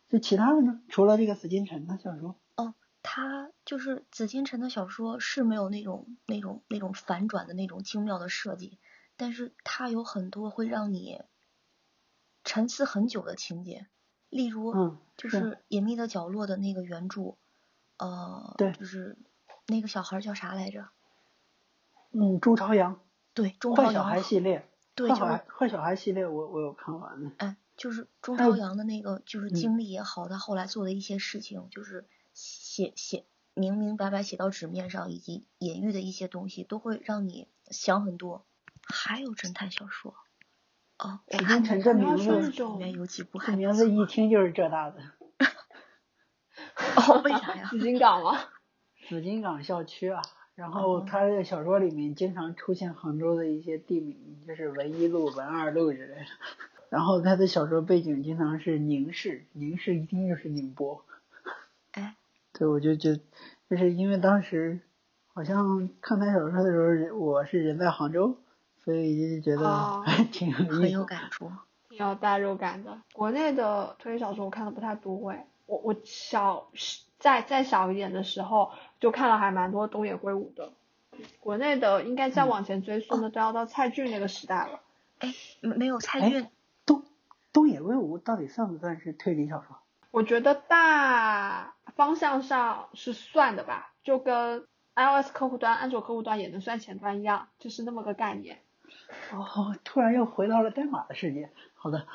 [0.09, 2.37] 就其他的呢，除了这个紫禁城的小说。
[2.57, 2.75] 哦
[3.05, 8.79] 他就是紫禁城的小说是没有那种那种那种反转的那种精妙的设计，
[9.17, 11.23] 但是它有很多会让你
[12.45, 13.87] 沉思很久的情节，
[14.29, 17.37] 例如，就是隐秘的角落的那个原著，
[17.99, 19.17] 呃，对，就是
[19.67, 20.89] 那个小孩叫啥来着？
[22.13, 23.01] 嗯，朱朝阳。
[23.35, 24.69] 对，钟朝阳坏小孩系列。
[24.95, 27.33] 对，坏小坏小孩系列，我我有看完呢。
[27.39, 32.09] 哎，就是钟朝阳的那个，就是经历也好，他后来做的一些事情，就是。
[32.35, 38.47] 写写明明白白写到纸面上，以及隐喻的一些东西，都会让你想很多。
[38.85, 40.15] 还有侦探小说，
[40.99, 44.99] 哦，我看这名字里面有几部，这名字一听就是浙大的。
[46.97, 47.69] 哦，为啥呀？
[47.71, 48.39] 紫金港吗？
[49.09, 50.23] 紫金港校区啊，
[50.55, 56.27] 然后他这个小说里面经常出现杭州的一些地名，就是文一路、文二路之类的。
[56.89, 61.05] 然后他的小说背景经常是宁市，宁市一听就是宁波。
[61.93, 62.17] 哎。
[62.55, 64.81] 对，我就就就是因为当时
[65.33, 68.37] 好像看他小说的时候，我是人在杭州，
[68.85, 71.51] 所以就觉得还挺很有感触，
[71.89, 73.01] 挺有代入感的。
[73.13, 76.69] 国内的推理小说我看的不太多哎，我我小
[77.19, 80.73] 再再小一点的时候就看了还蛮多东野圭吾的。
[81.41, 84.81] 国内的应该再往前追溯呢，都要到蔡骏那个时代了。
[85.19, 86.49] 哎，没有蔡骏。
[86.87, 87.05] 东
[87.53, 89.77] 东野圭吾到底算不算是推理小说？
[90.11, 98.59] 我觉得大方向上是算的吧，就跟 iOS 客户端、安卓客户端也能算前端一样，就是那么个概念。
[99.33, 101.51] 哦，突然又回到了代码的世界。
[101.75, 102.07] 好的。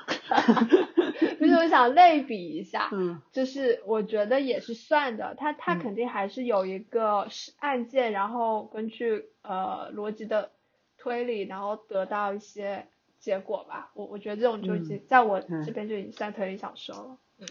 [1.39, 10.51] 就是我想类比一下，嗯，就是我觉得也是算的，它它肯定还是有一个是案件，然后根据呃逻辑的
[10.97, 12.87] 推理，然后得到一些。
[13.19, 13.89] 结果吧。
[13.95, 17.17] 我我觉得这种就已经在我这边就已经算推理小说了。
[17.39, 17.47] 嗯，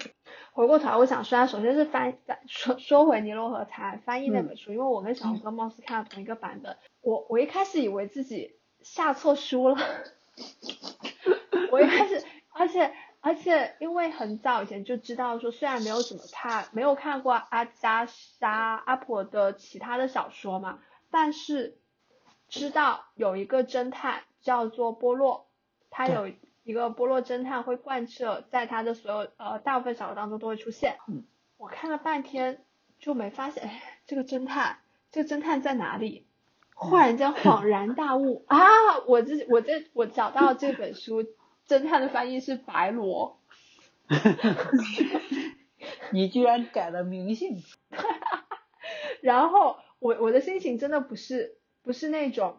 [0.52, 2.16] 回过头来，我想说，首先是翻
[2.46, 6.76] 说说回尼罗河才翻译那本书，因为我跟小红哥貌似看了同一个版本。
[7.02, 8.54] 我我一开始以为自己
[8.94, 9.76] 下错书了，
[11.72, 20.78] 我一开始，而且而且因为很早以前就知道说，虽然没有怎么看，没有看过阿加莎阿婆的其他的小说嘛，
[21.10, 21.76] 但是
[22.48, 25.46] 知道有一个侦探叫做波洛，
[25.90, 26.30] 他有。
[26.66, 30.96] 一个波洛侦探会贯彻在他的所有呃大部分小说当中都会出现。
[31.06, 31.22] 嗯，
[31.58, 32.64] 我看了半天
[32.98, 34.78] 就没发现，哎，这个侦探，
[35.12, 36.25] 这个侦探在哪里？
[36.78, 38.58] 忽然间恍然大悟 啊！
[39.06, 41.24] 我这我这我找到这本书，
[41.66, 43.40] 侦探的翻译是白罗。
[46.12, 47.62] 你居然改了名姓。
[49.22, 52.58] 然后我我的心情真的不是不是那种，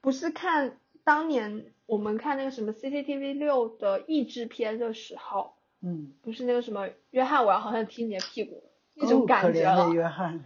[0.00, 1.72] 不是看当年。
[1.86, 8.62] 我们看那个什么 CCTV 六的译制片的时候，嗯，不是那个什么约翰，我要好像踢你的屁股
[8.94, 9.88] 那种感觉了。
[9.94, 10.44] 约翰。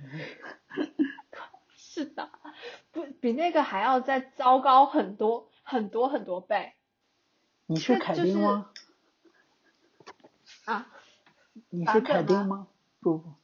[1.95, 2.31] 是的，
[2.91, 6.73] 不比那个还要再糟糕很多很多很多倍。
[7.67, 8.71] 你是凯丁吗？
[10.65, 10.87] 啊？
[11.69, 12.67] 你是凯丁吗？
[13.01, 13.35] 不不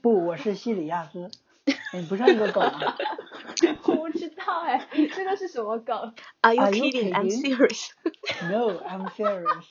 [0.00, 1.30] 不，我是西里亚斯。
[1.92, 2.96] 你不是那个梗吗？
[3.84, 7.12] 我不知道哎，这个是什么梗？Are you kidding?
[7.12, 7.90] I'm serious.
[8.50, 9.66] No, I'm serious.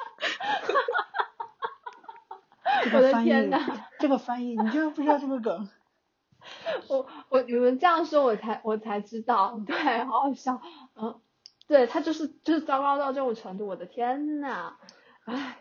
[2.93, 5.67] 我的天呐，这个翻译，你居然不知道这个梗？
[6.87, 10.61] 我我你们这样说，我才我才知道，对，好好笑，
[10.95, 11.19] 嗯，
[11.67, 14.73] 对他就是就是糟糕到这种程度，我的天呐，
[15.25, 15.59] 唉。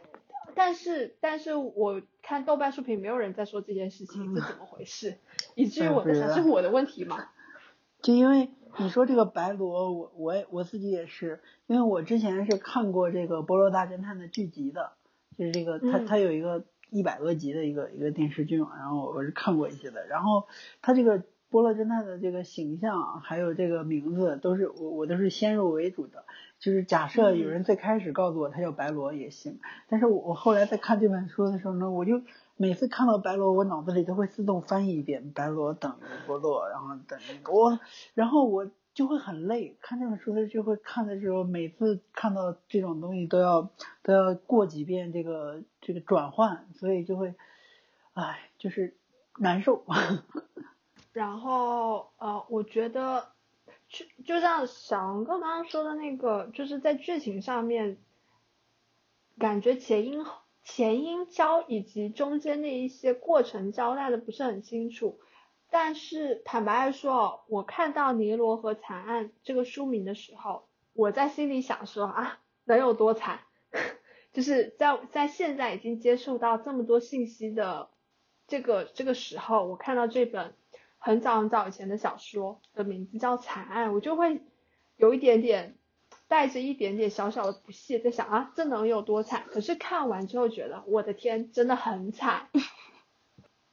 [0.55, 5.19] 但是，但是我看豆瓣书评，没有人在说这件事情，这怎么回事？
[5.55, 7.29] 以至于我在想，这是我的问题吗？
[8.03, 14.95] 就因为你说这个白罗，我我我自己也是，因为我之前是看过这个《波罗大侦探》的剧集的，
[15.39, 20.47] 就是这个他他有一个一百多集的一个一个电视剧嘛，然后我是看过一些的，然后
[20.83, 26.25] 他这个波洛侦探的这个形象还有这个名字都是我我都是先入为主的。
[26.59, 32.21] 就是假设有人最开始告诉我他叫白罗也行，但是我我后来在看这本书的时候呢，我就
[32.57, 37.79] 每次看到白罗，我脑子里都会自动翻译一遍白罗等于波洛，然后等于我，
[38.15, 38.69] 然后我
[38.99, 39.77] 就会很累。
[39.81, 43.71] 看这本书的就会看的时候，每次看到这种东西都要
[44.03, 47.37] 都要过几遍这个这个转换，所以就会，
[48.15, 48.97] 唉，就是
[49.39, 49.85] 难受。
[51.15, 53.29] 然后呃，我觉得。
[53.89, 57.97] 就就像小王哥刚刚说的那个，就是在剧情上面，
[59.39, 60.27] 感觉前因
[60.63, 65.21] 前因交以及中间的一些过程交代的不是很清楚。
[65.71, 73.41] 但是坦白来说，我看到《尼罗河惨案》这个书名的时候，我在心里想说啊，能有多惨？
[74.33, 77.89] 就是在在现在已经接触到这么多信息的
[78.47, 80.55] 这个这个时候，我看到这本。
[81.01, 84.43] 很早很早以前的小说的名字叫《惨案》，我就会
[84.97, 85.79] 有一点点
[86.27, 89.45] 带着一点点小小的不屑，在想啊，这能有多惨？
[89.47, 92.49] 可是看完之后觉得，我的天，真的很惨。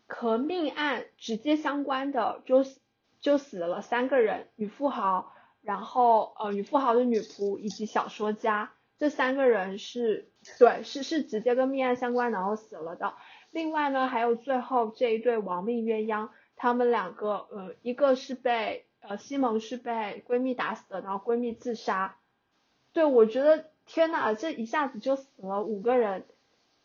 [0.08, 2.66] 和命案直接相关的就
[3.22, 10.30] 就死了三个人，女富豪，然后呃女富豪的女仆以及小说家，这三个人是
[10.60, 13.14] 对是是直接跟命案相关，然后死了的。
[13.52, 16.30] 另外呢，还有最后这一对亡命鸳鸯。
[16.58, 22.16] 他们两个，呃，一个是被，呃，西蒙是被闺蜜打死的，然后闺蜜自杀。
[22.94, 26.26] 对我觉得，天呐，这一下子就死了五个人，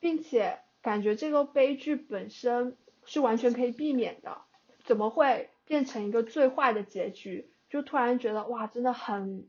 [0.01, 2.77] 并且感觉这个悲剧本身
[3.11, 4.43] 是完全可以避免的，
[4.85, 7.51] 怎么会变成一个最坏的结局？
[7.69, 9.49] 就突然觉得，哇，真的很，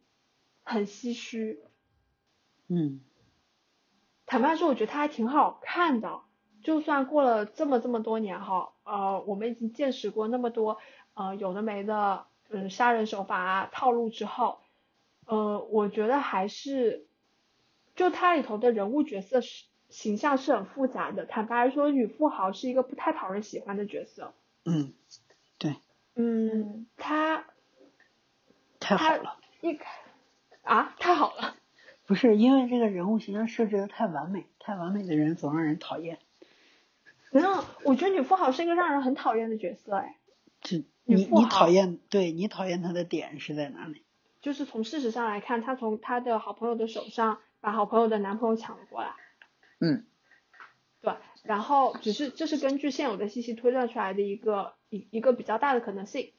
[0.64, 1.62] 很唏嘘。
[2.68, 3.02] 嗯。
[4.26, 6.22] 坦白说，我觉得它还挺好看的。
[6.64, 10.80] 就算过了这么这么多年哈，呃，我们已经见识过那么多
[11.14, 14.60] 呃有的没的嗯杀人手法啊套路之后，
[15.28, 17.08] 呃，我觉得还是
[17.96, 21.26] 就它里头的人物角色是形象是很复杂的。
[21.26, 24.34] 坦白说，女富豪是一个不太讨人喜欢的角色。
[24.66, 24.94] 嗯，
[25.60, 25.76] 对。
[26.16, 27.46] 嗯，他
[28.80, 29.38] 太好了。
[29.62, 29.78] 一
[30.64, 31.56] 啊，太好了。
[32.08, 36.20] 不是因为这个人物形象设置的太完美，太完美的人总让人讨厌。
[37.32, 40.18] 没有，我觉得女富豪是一个让人很讨厌的角色，哎。
[40.62, 44.04] 这你你讨厌，对你讨厌她的点是在哪里？
[44.42, 49.14] 就是从事实上来看，她从她的好朋友的手上把好朋友的男朋友抢了过来。
[49.82, 50.06] 嗯。
[51.02, 56.32] 对，然后只是这是根据现有的信息推断出来的一个一一个比较大的可能性。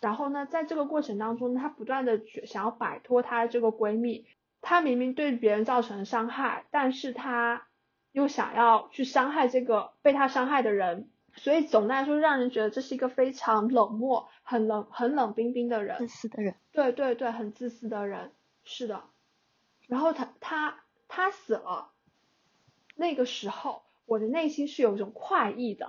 [0.00, 4.26] 然后呢，在这个过程当中，她不断的想要摆脱她这个闺蜜，
[4.60, 7.66] 她明明对别人造成伤害，但是她
[8.12, 15.96] 又想要去伤害这个被她伤害的人，所以总的来说让人觉得这是一个非常冷漠、很冷、很冷冰冰的人。
[15.96, 16.54] 自私的人。
[16.72, 18.32] 对对对，很自私的人，
[18.64, 19.04] 是的。
[19.88, 21.92] 然后她她她死了，
[23.00, 25.86] 那个时候我的内心是有一种快意的。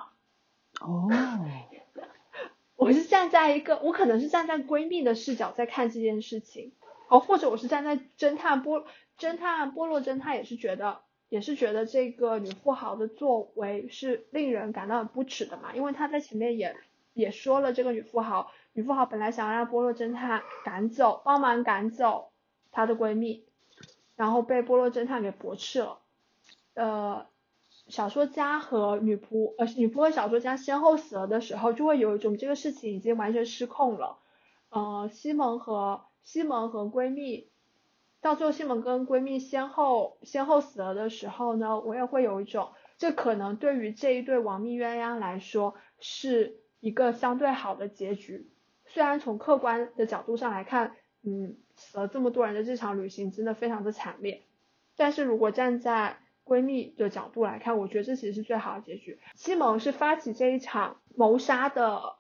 [0.80, 1.10] 哦。
[2.76, 6.72] 我是站在一个，我可能是站在闺蜜的视角在看这件事情，
[7.10, 8.86] 哦，或者我是站在侦探波
[9.20, 16.76] 侦探波洛侦探也是觉得也是觉得这个女富豪的作为是令人感到很不耻的嘛，因为她在前面也
[17.14, 22.32] 也说了，这个女富豪女富豪本来想让波洛侦探赶走，帮忙赶走
[22.72, 23.46] 她的闺蜜，
[24.16, 26.00] 然后被波洛侦探给驳斥了，
[26.76, 27.26] 呃。
[27.88, 34.20] 小说家和女仆，呃，女仆和小说家先后死了的时候，就会有一种这个事情已经完全失控了。
[34.70, 37.50] 呃，西蒙和西蒙和闺蜜，
[38.22, 48.50] 到最后西蒙跟闺蜜先后先后死了的时候呢，我也会有一种，这可能对于这一对亡命鸳鸯来说是一个相对好的结局。
[48.86, 54.44] 虽然从客观的角度上来看，嗯，死了这么多人的这场旅行真的非常的惨烈，
[54.96, 59.20] 但是如果站在闺蜜的角度来看，我觉得这其实是最好的结局。
[59.36, 62.16] 西蒙是发起这一场谋杀的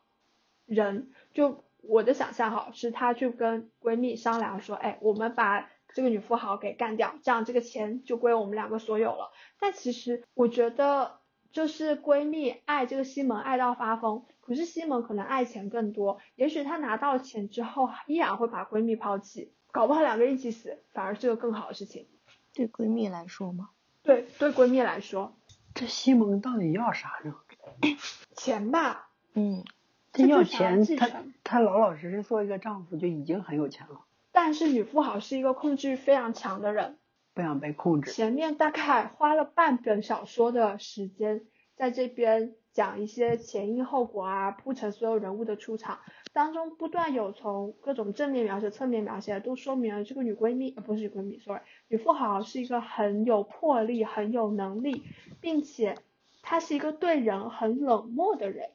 [0.65, 9.31] 人，就我的想象哈，是她去跟闺蜜商量说，哎，我们把这个女富豪给干掉，这样这个钱就归我们两个所有了。
[9.59, 11.19] 但其实我觉得，
[11.51, 22.07] 就是闺蜜爱这个西蒙爱到发疯，可是西蒙可能爱钱更多，也许她拿到钱之后，依然会把闺蜜抛弃，搞不好两个人一起死，反而是个更好的事情。
[22.53, 23.69] 对闺蜜来说吗？
[24.03, 25.33] 对对，闺蜜来说，
[25.73, 27.35] 这西蒙到底要啥呢？
[28.35, 29.09] 钱吧。
[29.33, 29.63] 嗯，
[30.11, 31.09] 他要钱，他
[31.43, 34.01] 他老老实实做一个丈夫就已经很有钱了。
[34.31, 36.97] 但是女富豪是一个控制欲非常强的人，
[37.33, 38.11] 不想被控制。
[38.11, 41.45] 前面大概花了半本小说的时间，
[41.75, 45.99] 在这边讲一些前因后果啊，铺陈所有人物的出场。
[46.33, 55.03] 当中不断有从各种正面描写、侧面描写，都说明了这个女闺蜜，呃，不是女闺蜜，sorry，女富豪是一个很有魄力、很有能力，
[55.41, 55.95] 并且
[56.41, 58.69] 她是一个对人很冷漠的人。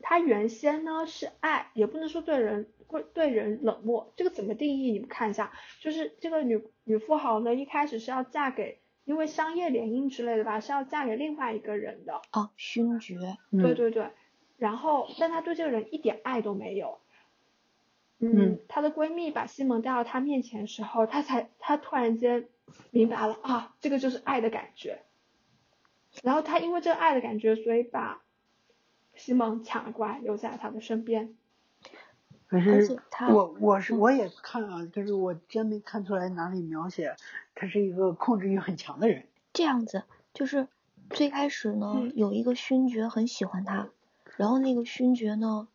[0.00, 4.92] 她原先呢是爱，也不能说对人会对人冷漠，这个怎么定义？
[4.92, 12.20] 你们看一下，就是这个女女富豪呢，一开始是要嫁给，因为商业联姻之类的吧，是要嫁给另外一个人的。
[12.30, 13.38] 哦，勋爵。
[13.50, 14.10] 对对对。
[14.58, 16.98] 然后，但她对这个人一点爱都没有。
[18.18, 22.48] 嗯，她的闺蜜把西蒙带到她面前的时候，她才她突然间
[22.90, 25.00] 明白了啊，这个就是爱的感觉。
[26.22, 28.20] 然后她因为这个爱的感觉，所以把
[29.14, 31.34] 西蒙抢了过来，留在她的身边。
[32.46, 32.98] 可是
[33.30, 37.14] 我我是我也看啊，可是我真没看出来哪里描写
[37.60, 39.26] 他是一个控制欲很强的人。
[39.52, 40.68] 这样子，就是
[41.10, 43.88] 最开始呢，有一个勋爵很喜欢他。
[44.36, 45.66] 然后那个勋爵呢，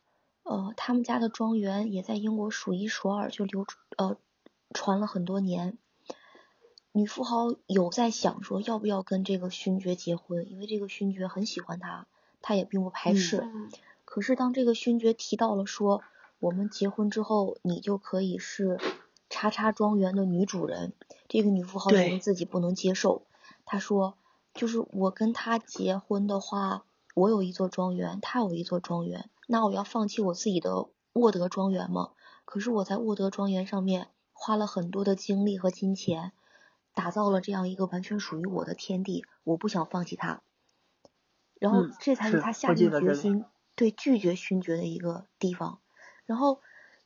[0.44, 3.66] 呃，他们家的庄园也在英国数一数二，就流
[3.98, 4.16] 呃
[4.74, 5.78] 传了很多年。
[6.94, 12.08] 女富豪有在想说要不要跟这个勋爵结婚，因为这个勋爵很喜欢她，
[12.42, 13.44] 她也并不排斥。
[14.06, 16.02] 可是当这个勋爵提到了说
[16.40, 18.80] 我们结婚之后你就可以是
[19.34, 20.94] 叉叉庄园的女主人，
[21.28, 23.26] 这个女富豪觉得自己不能接受。
[23.66, 24.18] 她说，
[24.54, 26.86] 就是我跟他结婚的话。
[27.16, 32.10] 我有一座庄园，他有一座庄园，那我要放弃我自己的沃德庄园吗？
[32.44, 36.32] 可是我在沃德庄园上面花了很多的精力和金钱，
[36.96, 40.42] 打造了这样一个完全属于我的天地，我不想放弃它。
[41.60, 45.82] 然后这才是他下定决心对拒绝勋爵的一个地方。
[46.26, 46.62] 然后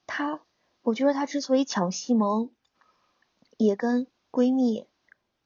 [0.06, 0.40] 他，
[0.88, 2.50] 我觉得她之所以抢西蒙，
[3.58, 4.88] 也跟闺蜜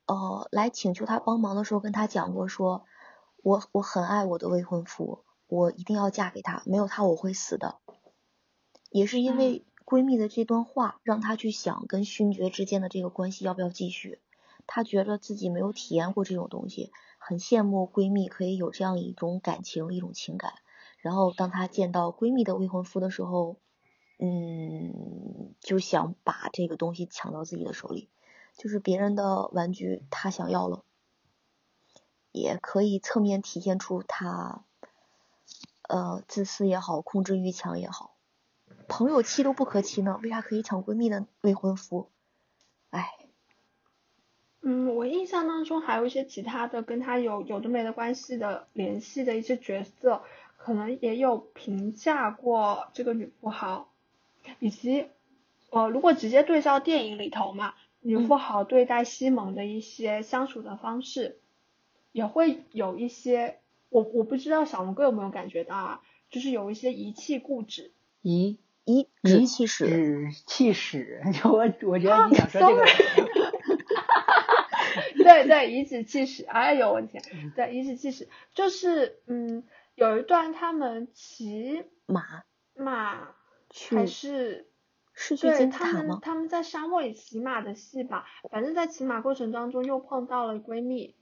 [0.05, 2.85] 呃来请求她帮忙的时候跟她讲过说。
[3.43, 7.79] 我我很爱我的未婚夫，我一定要嫁给他，没有他我会死的。
[8.91, 14.19] 也是因为闺蜜的这段话，让她去想跟勋爵之间的这个关系要不要继续。
[14.67, 20.53] 她觉得自己没有体验过这种东西，很羡慕闺蜜可以有这样一种感情、一种情感。
[20.99, 23.57] 然后当她见到闺蜜的未婚夫的时候，
[24.24, 28.07] 嗯，就想把这个东西抢到自己的手里，
[28.55, 30.84] 就是别人的玩具，他想要了。
[32.32, 34.63] 也可以侧面体现出他，
[35.82, 38.15] 呃，自私也好，控制欲强也好，
[38.88, 42.09] 朋友妻都不可欺呢，为啥可以抢闺蜜的未婚夫？
[42.91, 43.09] 哎，
[44.61, 50.22] 嗯，我印象当中还有一些其他的跟他有有的没的关系的联系的一些角色，
[50.55, 53.90] 可能也有评价过这个女富豪，
[54.59, 55.05] 以及，
[55.69, 57.73] 呃，如果直接对照电影里头嘛。
[58.03, 61.37] 女富豪对待西蒙的一些相处的方式，
[62.11, 67.91] 也会有一些我我不知道小龙哥有没有感觉到啊，就是有一些遗弃固执。
[68.23, 72.83] 遗遗遗气使，指气使， 我我觉得你想说这个。
[75.23, 77.21] 对对，颐指气使，哎呦我天，
[77.55, 82.41] 对，颐指气使就是嗯，有一段他们骑马
[82.75, 83.35] 马
[83.72, 84.69] 去还是
[85.13, 86.03] 是去金字塔吗？
[86.03, 91.15] 们他们在沙漠里骑马的戏吧，反正在骑马过程当中又碰到了闺蜜，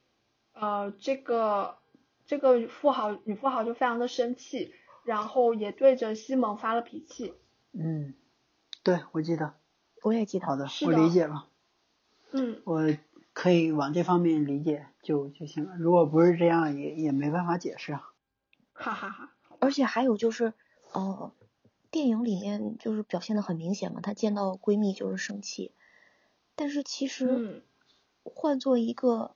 [0.53, 1.77] 呃，这个
[2.25, 4.73] 这个富豪女富豪就非常的生气，
[5.03, 7.33] 然后也对着西蒙发了脾气。
[7.71, 8.13] 嗯，
[8.83, 9.53] 对，我记得。
[10.01, 10.45] 我也记得。
[10.45, 11.47] 好的，我理解了，
[12.31, 12.95] 嗯，我
[13.33, 15.75] 可以往这方面理解就就行了。
[15.77, 18.09] 如果不是这样，也也没办法解释啊。
[18.73, 19.31] 哈哈哈。
[19.59, 20.53] 而且还有就是，
[20.93, 21.33] 呃，
[21.91, 25.73] 电影里面就是表现的很明显嘛，她见到闺蜜就是生气，
[26.55, 27.61] 但是其实嗯。
[28.23, 29.35] 换做一个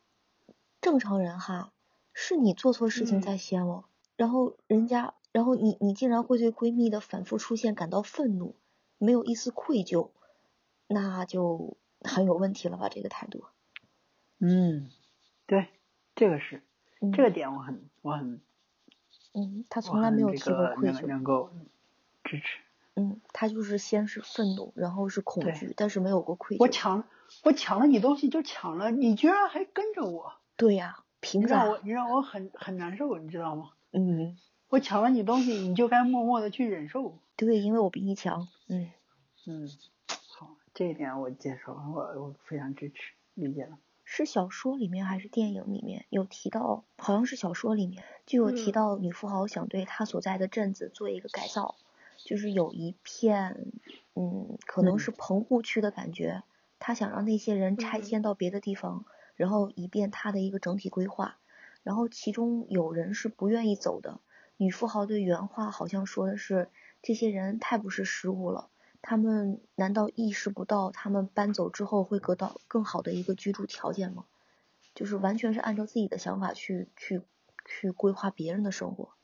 [0.82, 1.74] 正常人哈，
[2.14, 3.22] 是你做错事情嗯。
[3.22, 3.86] 在先哦，
[4.16, 8.56] 然后人家，然后你你竟然会对闺蜜的反复出现感到愤怒，
[9.00, 10.12] 没有一丝愧疚，
[10.88, 12.88] 那就 很有问题了吧？
[12.90, 13.46] 这个态度，
[14.40, 14.90] 嗯，
[15.48, 15.70] 对，
[16.16, 16.62] 这个是
[17.00, 18.42] 嗯，这个点，我很我很
[19.34, 21.50] 嗯，他从来没有提过愧疚，能够
[22.24, 22.60] 支持。
[22.96, 26.62] 嗯，他就是先是愤怒，然后是恐惧，但是没有过愧疚。
[26.62, 27.04] 我抢
[27.44, 31.64] 我抢了你东西就抢了，你居然还跟着我，对呀，凭啥？
[31.64, 33.72] 你让我你让我很很难受，你知道吗？
[33.92, 34.38] 嗯，
[34.70, 37.18] 我抢了你东西，你就该默默的去忍受。
[37.36, 38.48] 对，因为我比你强。
[38.68, 38.92] 嗯，
[39.48, 39.68] 嗯，
[40.30, 43.80] 好，这一点我接受，我我非常支持，理解了。
[44.06, 46.84] 是小说里面还是电影里面有提到？
[46.98, 51.76] 好像是小说里面就有提嗯到女富豪想对她所在的镇子做一个改造，
[52.24, 53.72] 就是有一片，
[54.16, 56.44] 嗯，可能嗯是棚户区的感觉，
[56.80, 59.06] 他想让那些人拆嗯迁到别的地方，
[59.36, 61.38] 然后以便他的一个整体规划。
[61.84, 64.20] 然后其中有人是不愿意走的，
[64.58, 66.70] 女富豪的原话好像说的是
[67.02, 68.70] 这些人太不识时务了。
[69.02, 74.26] 他们难道意识不到他们搬走之后会得到更好的一个居住条件吗？
[74.96, 77.22] 就是完全是按照自己的想法去去
[77.66, 79.23] 去规划别人的生活，对，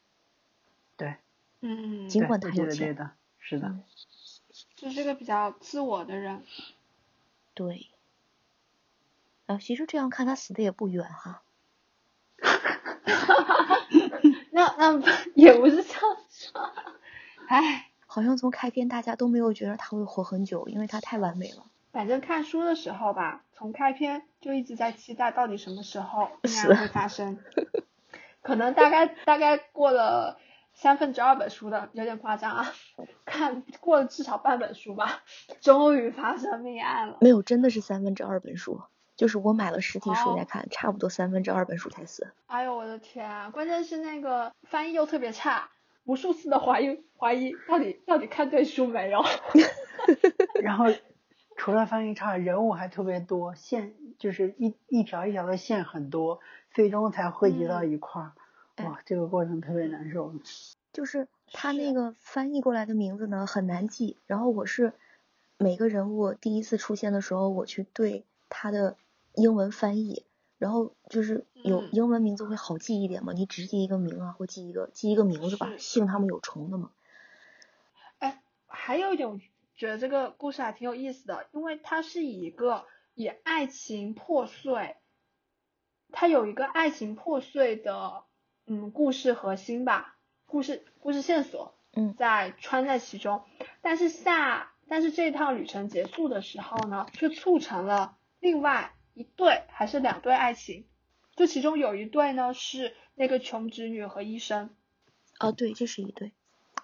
[1.61, 2.95] 嗯，尽管他有钱。
[3.39, 3.67] 是的。
[3.67, 3.83] 嗯，
[4.75, 6.43] 就是个比较自我的人。
[7.53, 7.87] 对。
[9.45, 11.41] 啊，其实这样看他死的也不远哈。
[14.51, 15.01] 那那
[15.35, 16.73] 也不是这样说，
[17.47, 21.65] 唉，好像从开篇大家都没有觉得他会活很久，因为他太完美了。
[21.91, 27.39] 反正看书的时候吧，从开篇就一直在期待到底什么时候会发生。
[28.41, 30.39] 可能大概大概过了
[30.73, 32.71] 三分之二本书的，有点夸张啊，
[33.25, 35.23] 看过了至少半本书吧，
[35.61, 37.17] 终于发生命案了。
[37.21, 38.81] 没有，真的是三分之二本书，
[39.15, 42.31] 就是我买了实体书哦来看，差不多三分之二本书才死。
[42.47, 43.49] 哎呦我的天啊！
[43.49, 45.69] 关键是那个翻译又特别差，
[46.05, 49.21] 无数次的怀疑怀疑到底到底看对书没有。
[50.63, 50.85] 然后
[51.57, 56.39] 除了翻译差，人物还特别多，线就是一一条一条的线很多，
[56.71, 58.31] 最终才汇集到一块儿。
[58.79, 60.33] 哎哇，这个过程特别难受。
[60.93, 64.93] 就是他那个翻译过来的名字呢很难记，然后我是
[65.57, 68.95] 每个人物第一次出现的时候，我去对他的
[69.35, 70.23] 英文翻译，
[70.57, 76.91] 然后就是有嗯英文名字会好记一点嘛，你只记一个名啊，或记一个记一个名字吧，是姓他们有重的嘛。
[78.19, 79.39] 哎，还有一点，我
[79.75, 84.95] 觉得这个故事还挺有意思的，因为它是以一个以爱情破碎，
[86.11, 88.23] 它有一个爱情破碎的
[88.71, 90.15] 嗯故事核心吧，
[90.45, 93.43] 故事故事线索，嗯在穿在其中，
[93.81, 100.85] 但是下但是这趟旅程结束的时候呢，却促成了另外一对还是两对爱情，
[101.35, 104.69] 就其中有一对呢是那个穷侄女和医生，
[105.39, 106.31] 啊，对，这是一对。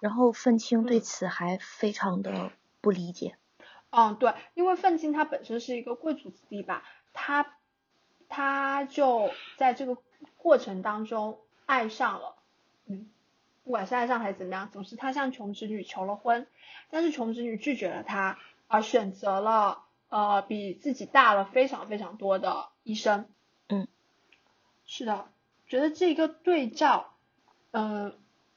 [0.00, 3.36] 然后愤青对嗯此还非常的不理解。
[3.90, 6.82] 嗯，对，因为愤青他本身是一个贵族子弟吧，
[7.12, 7.56] 他
[8.28, 9.96] 他就在这个
[10.36, 12.36] 过程当中爱上了，
[12.86, 13.10] 嗯，
[13.64, 16.46] 不管是爱上还是怎么样，总之他向穷侄女求了婚，
[16.90, 18.38] 但是穷侄女拒绝了他，
[18.68, 23.28] 而选择了呃比自己大了非常非常多的医生。
[23.68, 23.88] 嗯，
[24.86, 25.28] 是的，
[25.66, 27.12] 觉得这个对照，
[27.72, 28.16] 嗯、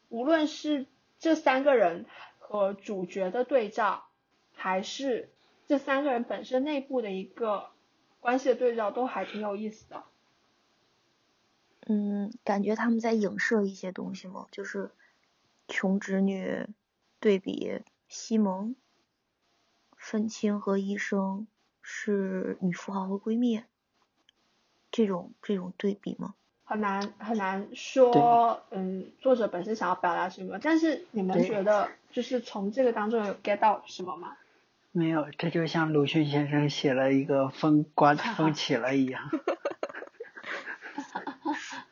[0.10, 0.86] 无论是
[1.18, 2.06] 这三个人
[2.38, 4.06] 和主角的对照，
[4.54, 5.30] 还是
[5.68, 7.72] 这三个人本身内部的一个
[8.20, 10.04] 关系的对照，都还挺有意思的。
[11.92, 14.92] 嗯，感觉他们在影射一些东西吗，就是
[15.68, 16.68] 穷侄女
[17.20, 18.76] 对比西蒙，
[19.98, 21.48] 愤青和医生
[21.82, 23.64] 是女富豪和闺蜜
[24.92, 26.36] 这种这种对比吗？
[26.64, 34.38] 很难很难说，嗯，作者本身想要表达什么，但是你们觉得就是从这个当中有 get 到什么吗？
[34.92, 39.32] 没有，这就像鲁迅先生写了一个风刮 风起了一样。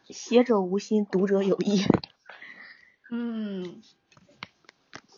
[0.09, 1.81] 写者无心，读者有意。
[3.11, 3.81] 嗯，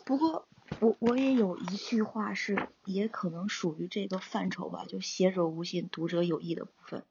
[0.06, 0.48] 不过
[0.80, 7.06] 我我也有一句话是，也可能属于这个范畴吧，就写者无心，读者有意的部分。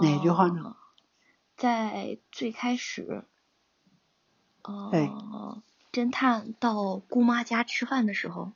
[0.00, 0.76] 哪句话呢呃？
[1.56, 3.24] 在最开始，
[4.62, 8.52] 哦呃，侦探到姑妈家吃饭的时候，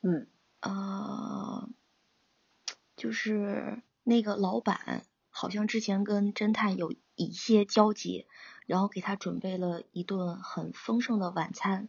[0.00, 0.26] 嗯
[0.60, 1.68] 呃，
[2.96, 8.26] 就是那个老板好像之前跟侦探有一些交集，
[8.66, 11.88] 然后给他准备了一顿很丰盛的晚餐，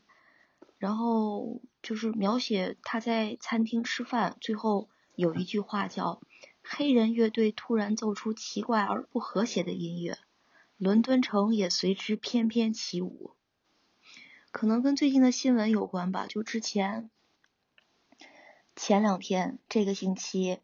[0.77, 6.21] 然后就是描写他在餐厅吃饭，最后有一句话叫
[6.63, 10.17] “黑人乐队突然奏出奇怪而不和谐的音乐，
[10.77, 13.31] 伦敦城也随之翩翩起舞”。
[14.51, 17.09] 可能跟最近的新闻有关吧，就之前
[18.75, 20.59] 前两天，这个星期，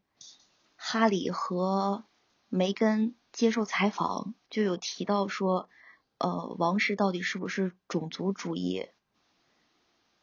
[0.75, 2.03] 哈里和
[2.50, 5.70] 梅根接受采访，就有提到说，
[6.18, 8.88] 呃，王室到底是不是种族主义？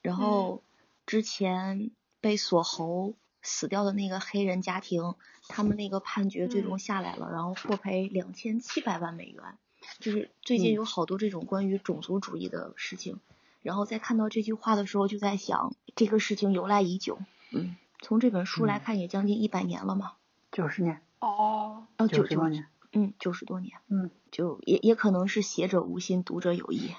[0.03, 0.62] 然后
[1.07, 5.14] 之前被锁喉死掉的那个黑人家庭，
[5.49, 6.79] 他们那个判决最终嗯。
[6.79, 9.43] 下来了，然后获赔两千七百万美元。
[10.01, 10.75] 就是最近嗯。
[10.75, 13.20] 有好多这种关于种族主义的事情，
[13.62, 17.18] 然后在看到这句话的时候，就在想这个事情由来已久，
[17.51, 18.81] 嗯，从这本书来嗯。
[18.81, 20.16] 看也将近一百年了嘛，
[20.53, 22.66] 九十年，哦，哦，九九十多年。
[22.97, 26.92] 嗯，九十多年，嗯，就也也可能是写者无心，读者有意。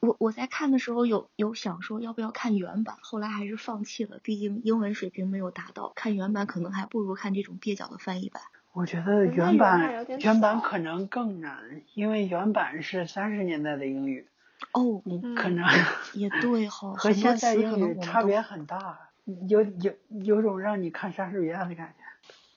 [0.00, 8.42] 我我在看的时候有有想说要不要看原版，后来还是放弃了，毕竟英文水平没有达到，看原版可能还不如看这种蹩脚的翻译版。
[8.72, 14.26] 我觉得原原版原版可能更难，因为原版是三十年代的英语，
[14.72, 15.64] 哦，你嗯可能
[16.14, 19.10] 也对哈，和现在英语差别很大，
[19.48, 21.99] 有有有种让你看莎士比亚的感觉。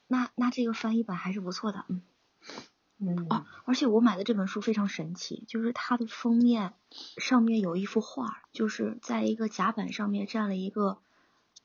[0.08, 2.01] 那那这个翻译版还是不错的，嗯。
[3.06, 6.74] 嗯啊，而且我买的这本书非常神奇，就是它的封面
[7.18, 10.99] 上面有一幅画，就是在一个甲板上面站了一个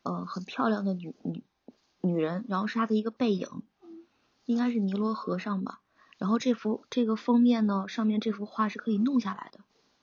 [0.02, 1.44] 呃很漂亮的女女
[2.00, 3.62] 女人，然后是她的一个背影，
[4.46, 5.80] 应该是尼罗河上吧。
[6.16, 9.60] 然后这幅这个封面呢，上面这幅画是可以弄下来的，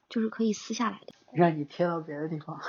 [0.08, 1.14] 就是可以撕下来的。
[1.34, 2.62] 让你贴到别的地方。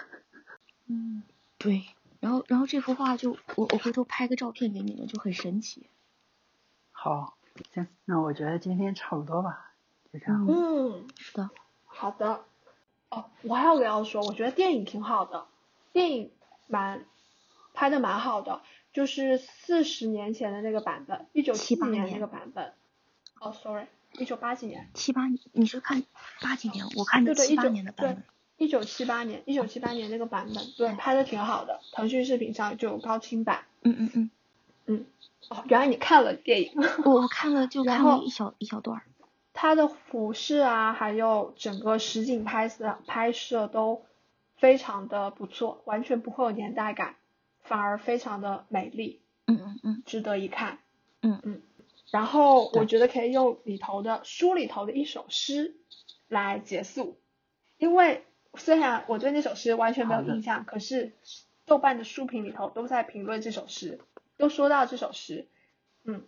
[0.87, 1.23] 嗯，
[1.57, 1.85] 对。
[2.21, 5.89] 然后然后这幅画就我我回头拍个照片给你们，就很神奇。
[6.91, 7.37] 好，
[7.75, 9.73] 行，那我觉得今天差不多吧，
[10.13, 10.47] 就这样。
[10.49, 11.51] 嗯的，
[11.85, 12.45] 好的。
[13.09, 15.47] 哦，我还有个要说，我觉得电影挺好的，
[15.93, 16.33] 电影
[16.67, 17.05] 蛮
[17.73, 18.63] 拍的蛮好的，
[18.93, 22.75] 就是四十年前的那个版本，一九七78年年那个版本。
[23.41, 23.87] 哦，sorry，
[24.19, 26.03] 一九八几年，七八你是看
[26.41, 26.85] 八几年？
[26.97, 28.25] 我看的七八年的版对本。，
[28.57, 33.65] 一九七八年，一九七八年那个版本，对，拍的挺好的，腾讯视频上就有高清版。
[33.83, 34.31] 嗯嗯嗯。
[34.87, 35.07] 嗯，
[35.49, 36.73] 哦，原来你看了电影。
[37.05, 39.03] 我我看了就看了一小一小段儿，
[39.53, 44.05] 它的服饰啊，还有整个实景拍摄拍摄都
[44.57, 47.17] 非常的不错，完全不会有年代感，
[47.63, 50.79] 反而非常的美丽，嗯嗯嗯值得一看。
[51.21, 51.63] 嗯嗯，
[52.13, 55.75] 然后我觉得可以用里头的书里头的一首诗
[56.29, 57.19] 来结束，
[57.77, 58.25] 因为
[58.57, 61.17] 虽然我对那首诗完全没有印象，可是
[61.65, 64.01] 豆瓣的书评里头都在评论这首诗，
[64.37, 65.49] 都说到这首诗。
[66.05, 66.27] 嗯，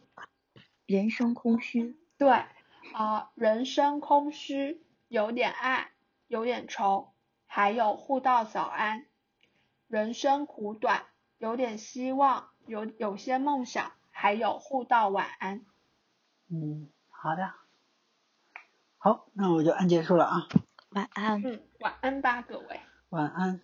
[0.87, 2.45] 人生空虚，对，
[2.93, 5.91] 啊、人生空虚，有点爱，
[6.27, 7.13] 有点愁，
[7.47, 9.07] 还有互道早安。
[9.87, 11.05] 人生苦短，
[11.39, 15.65] 有点希望，有有些梦想，还有互道晚安。
[16.51, 17.53] 嗯，好的。
[18.99, 20.49] 好，那我就按结束了啊，
[20.91, 21.43] 晚安。
[21.43, 22.81] 嗯，晚安吧，各位。
[23.11, 23.61] 晚安。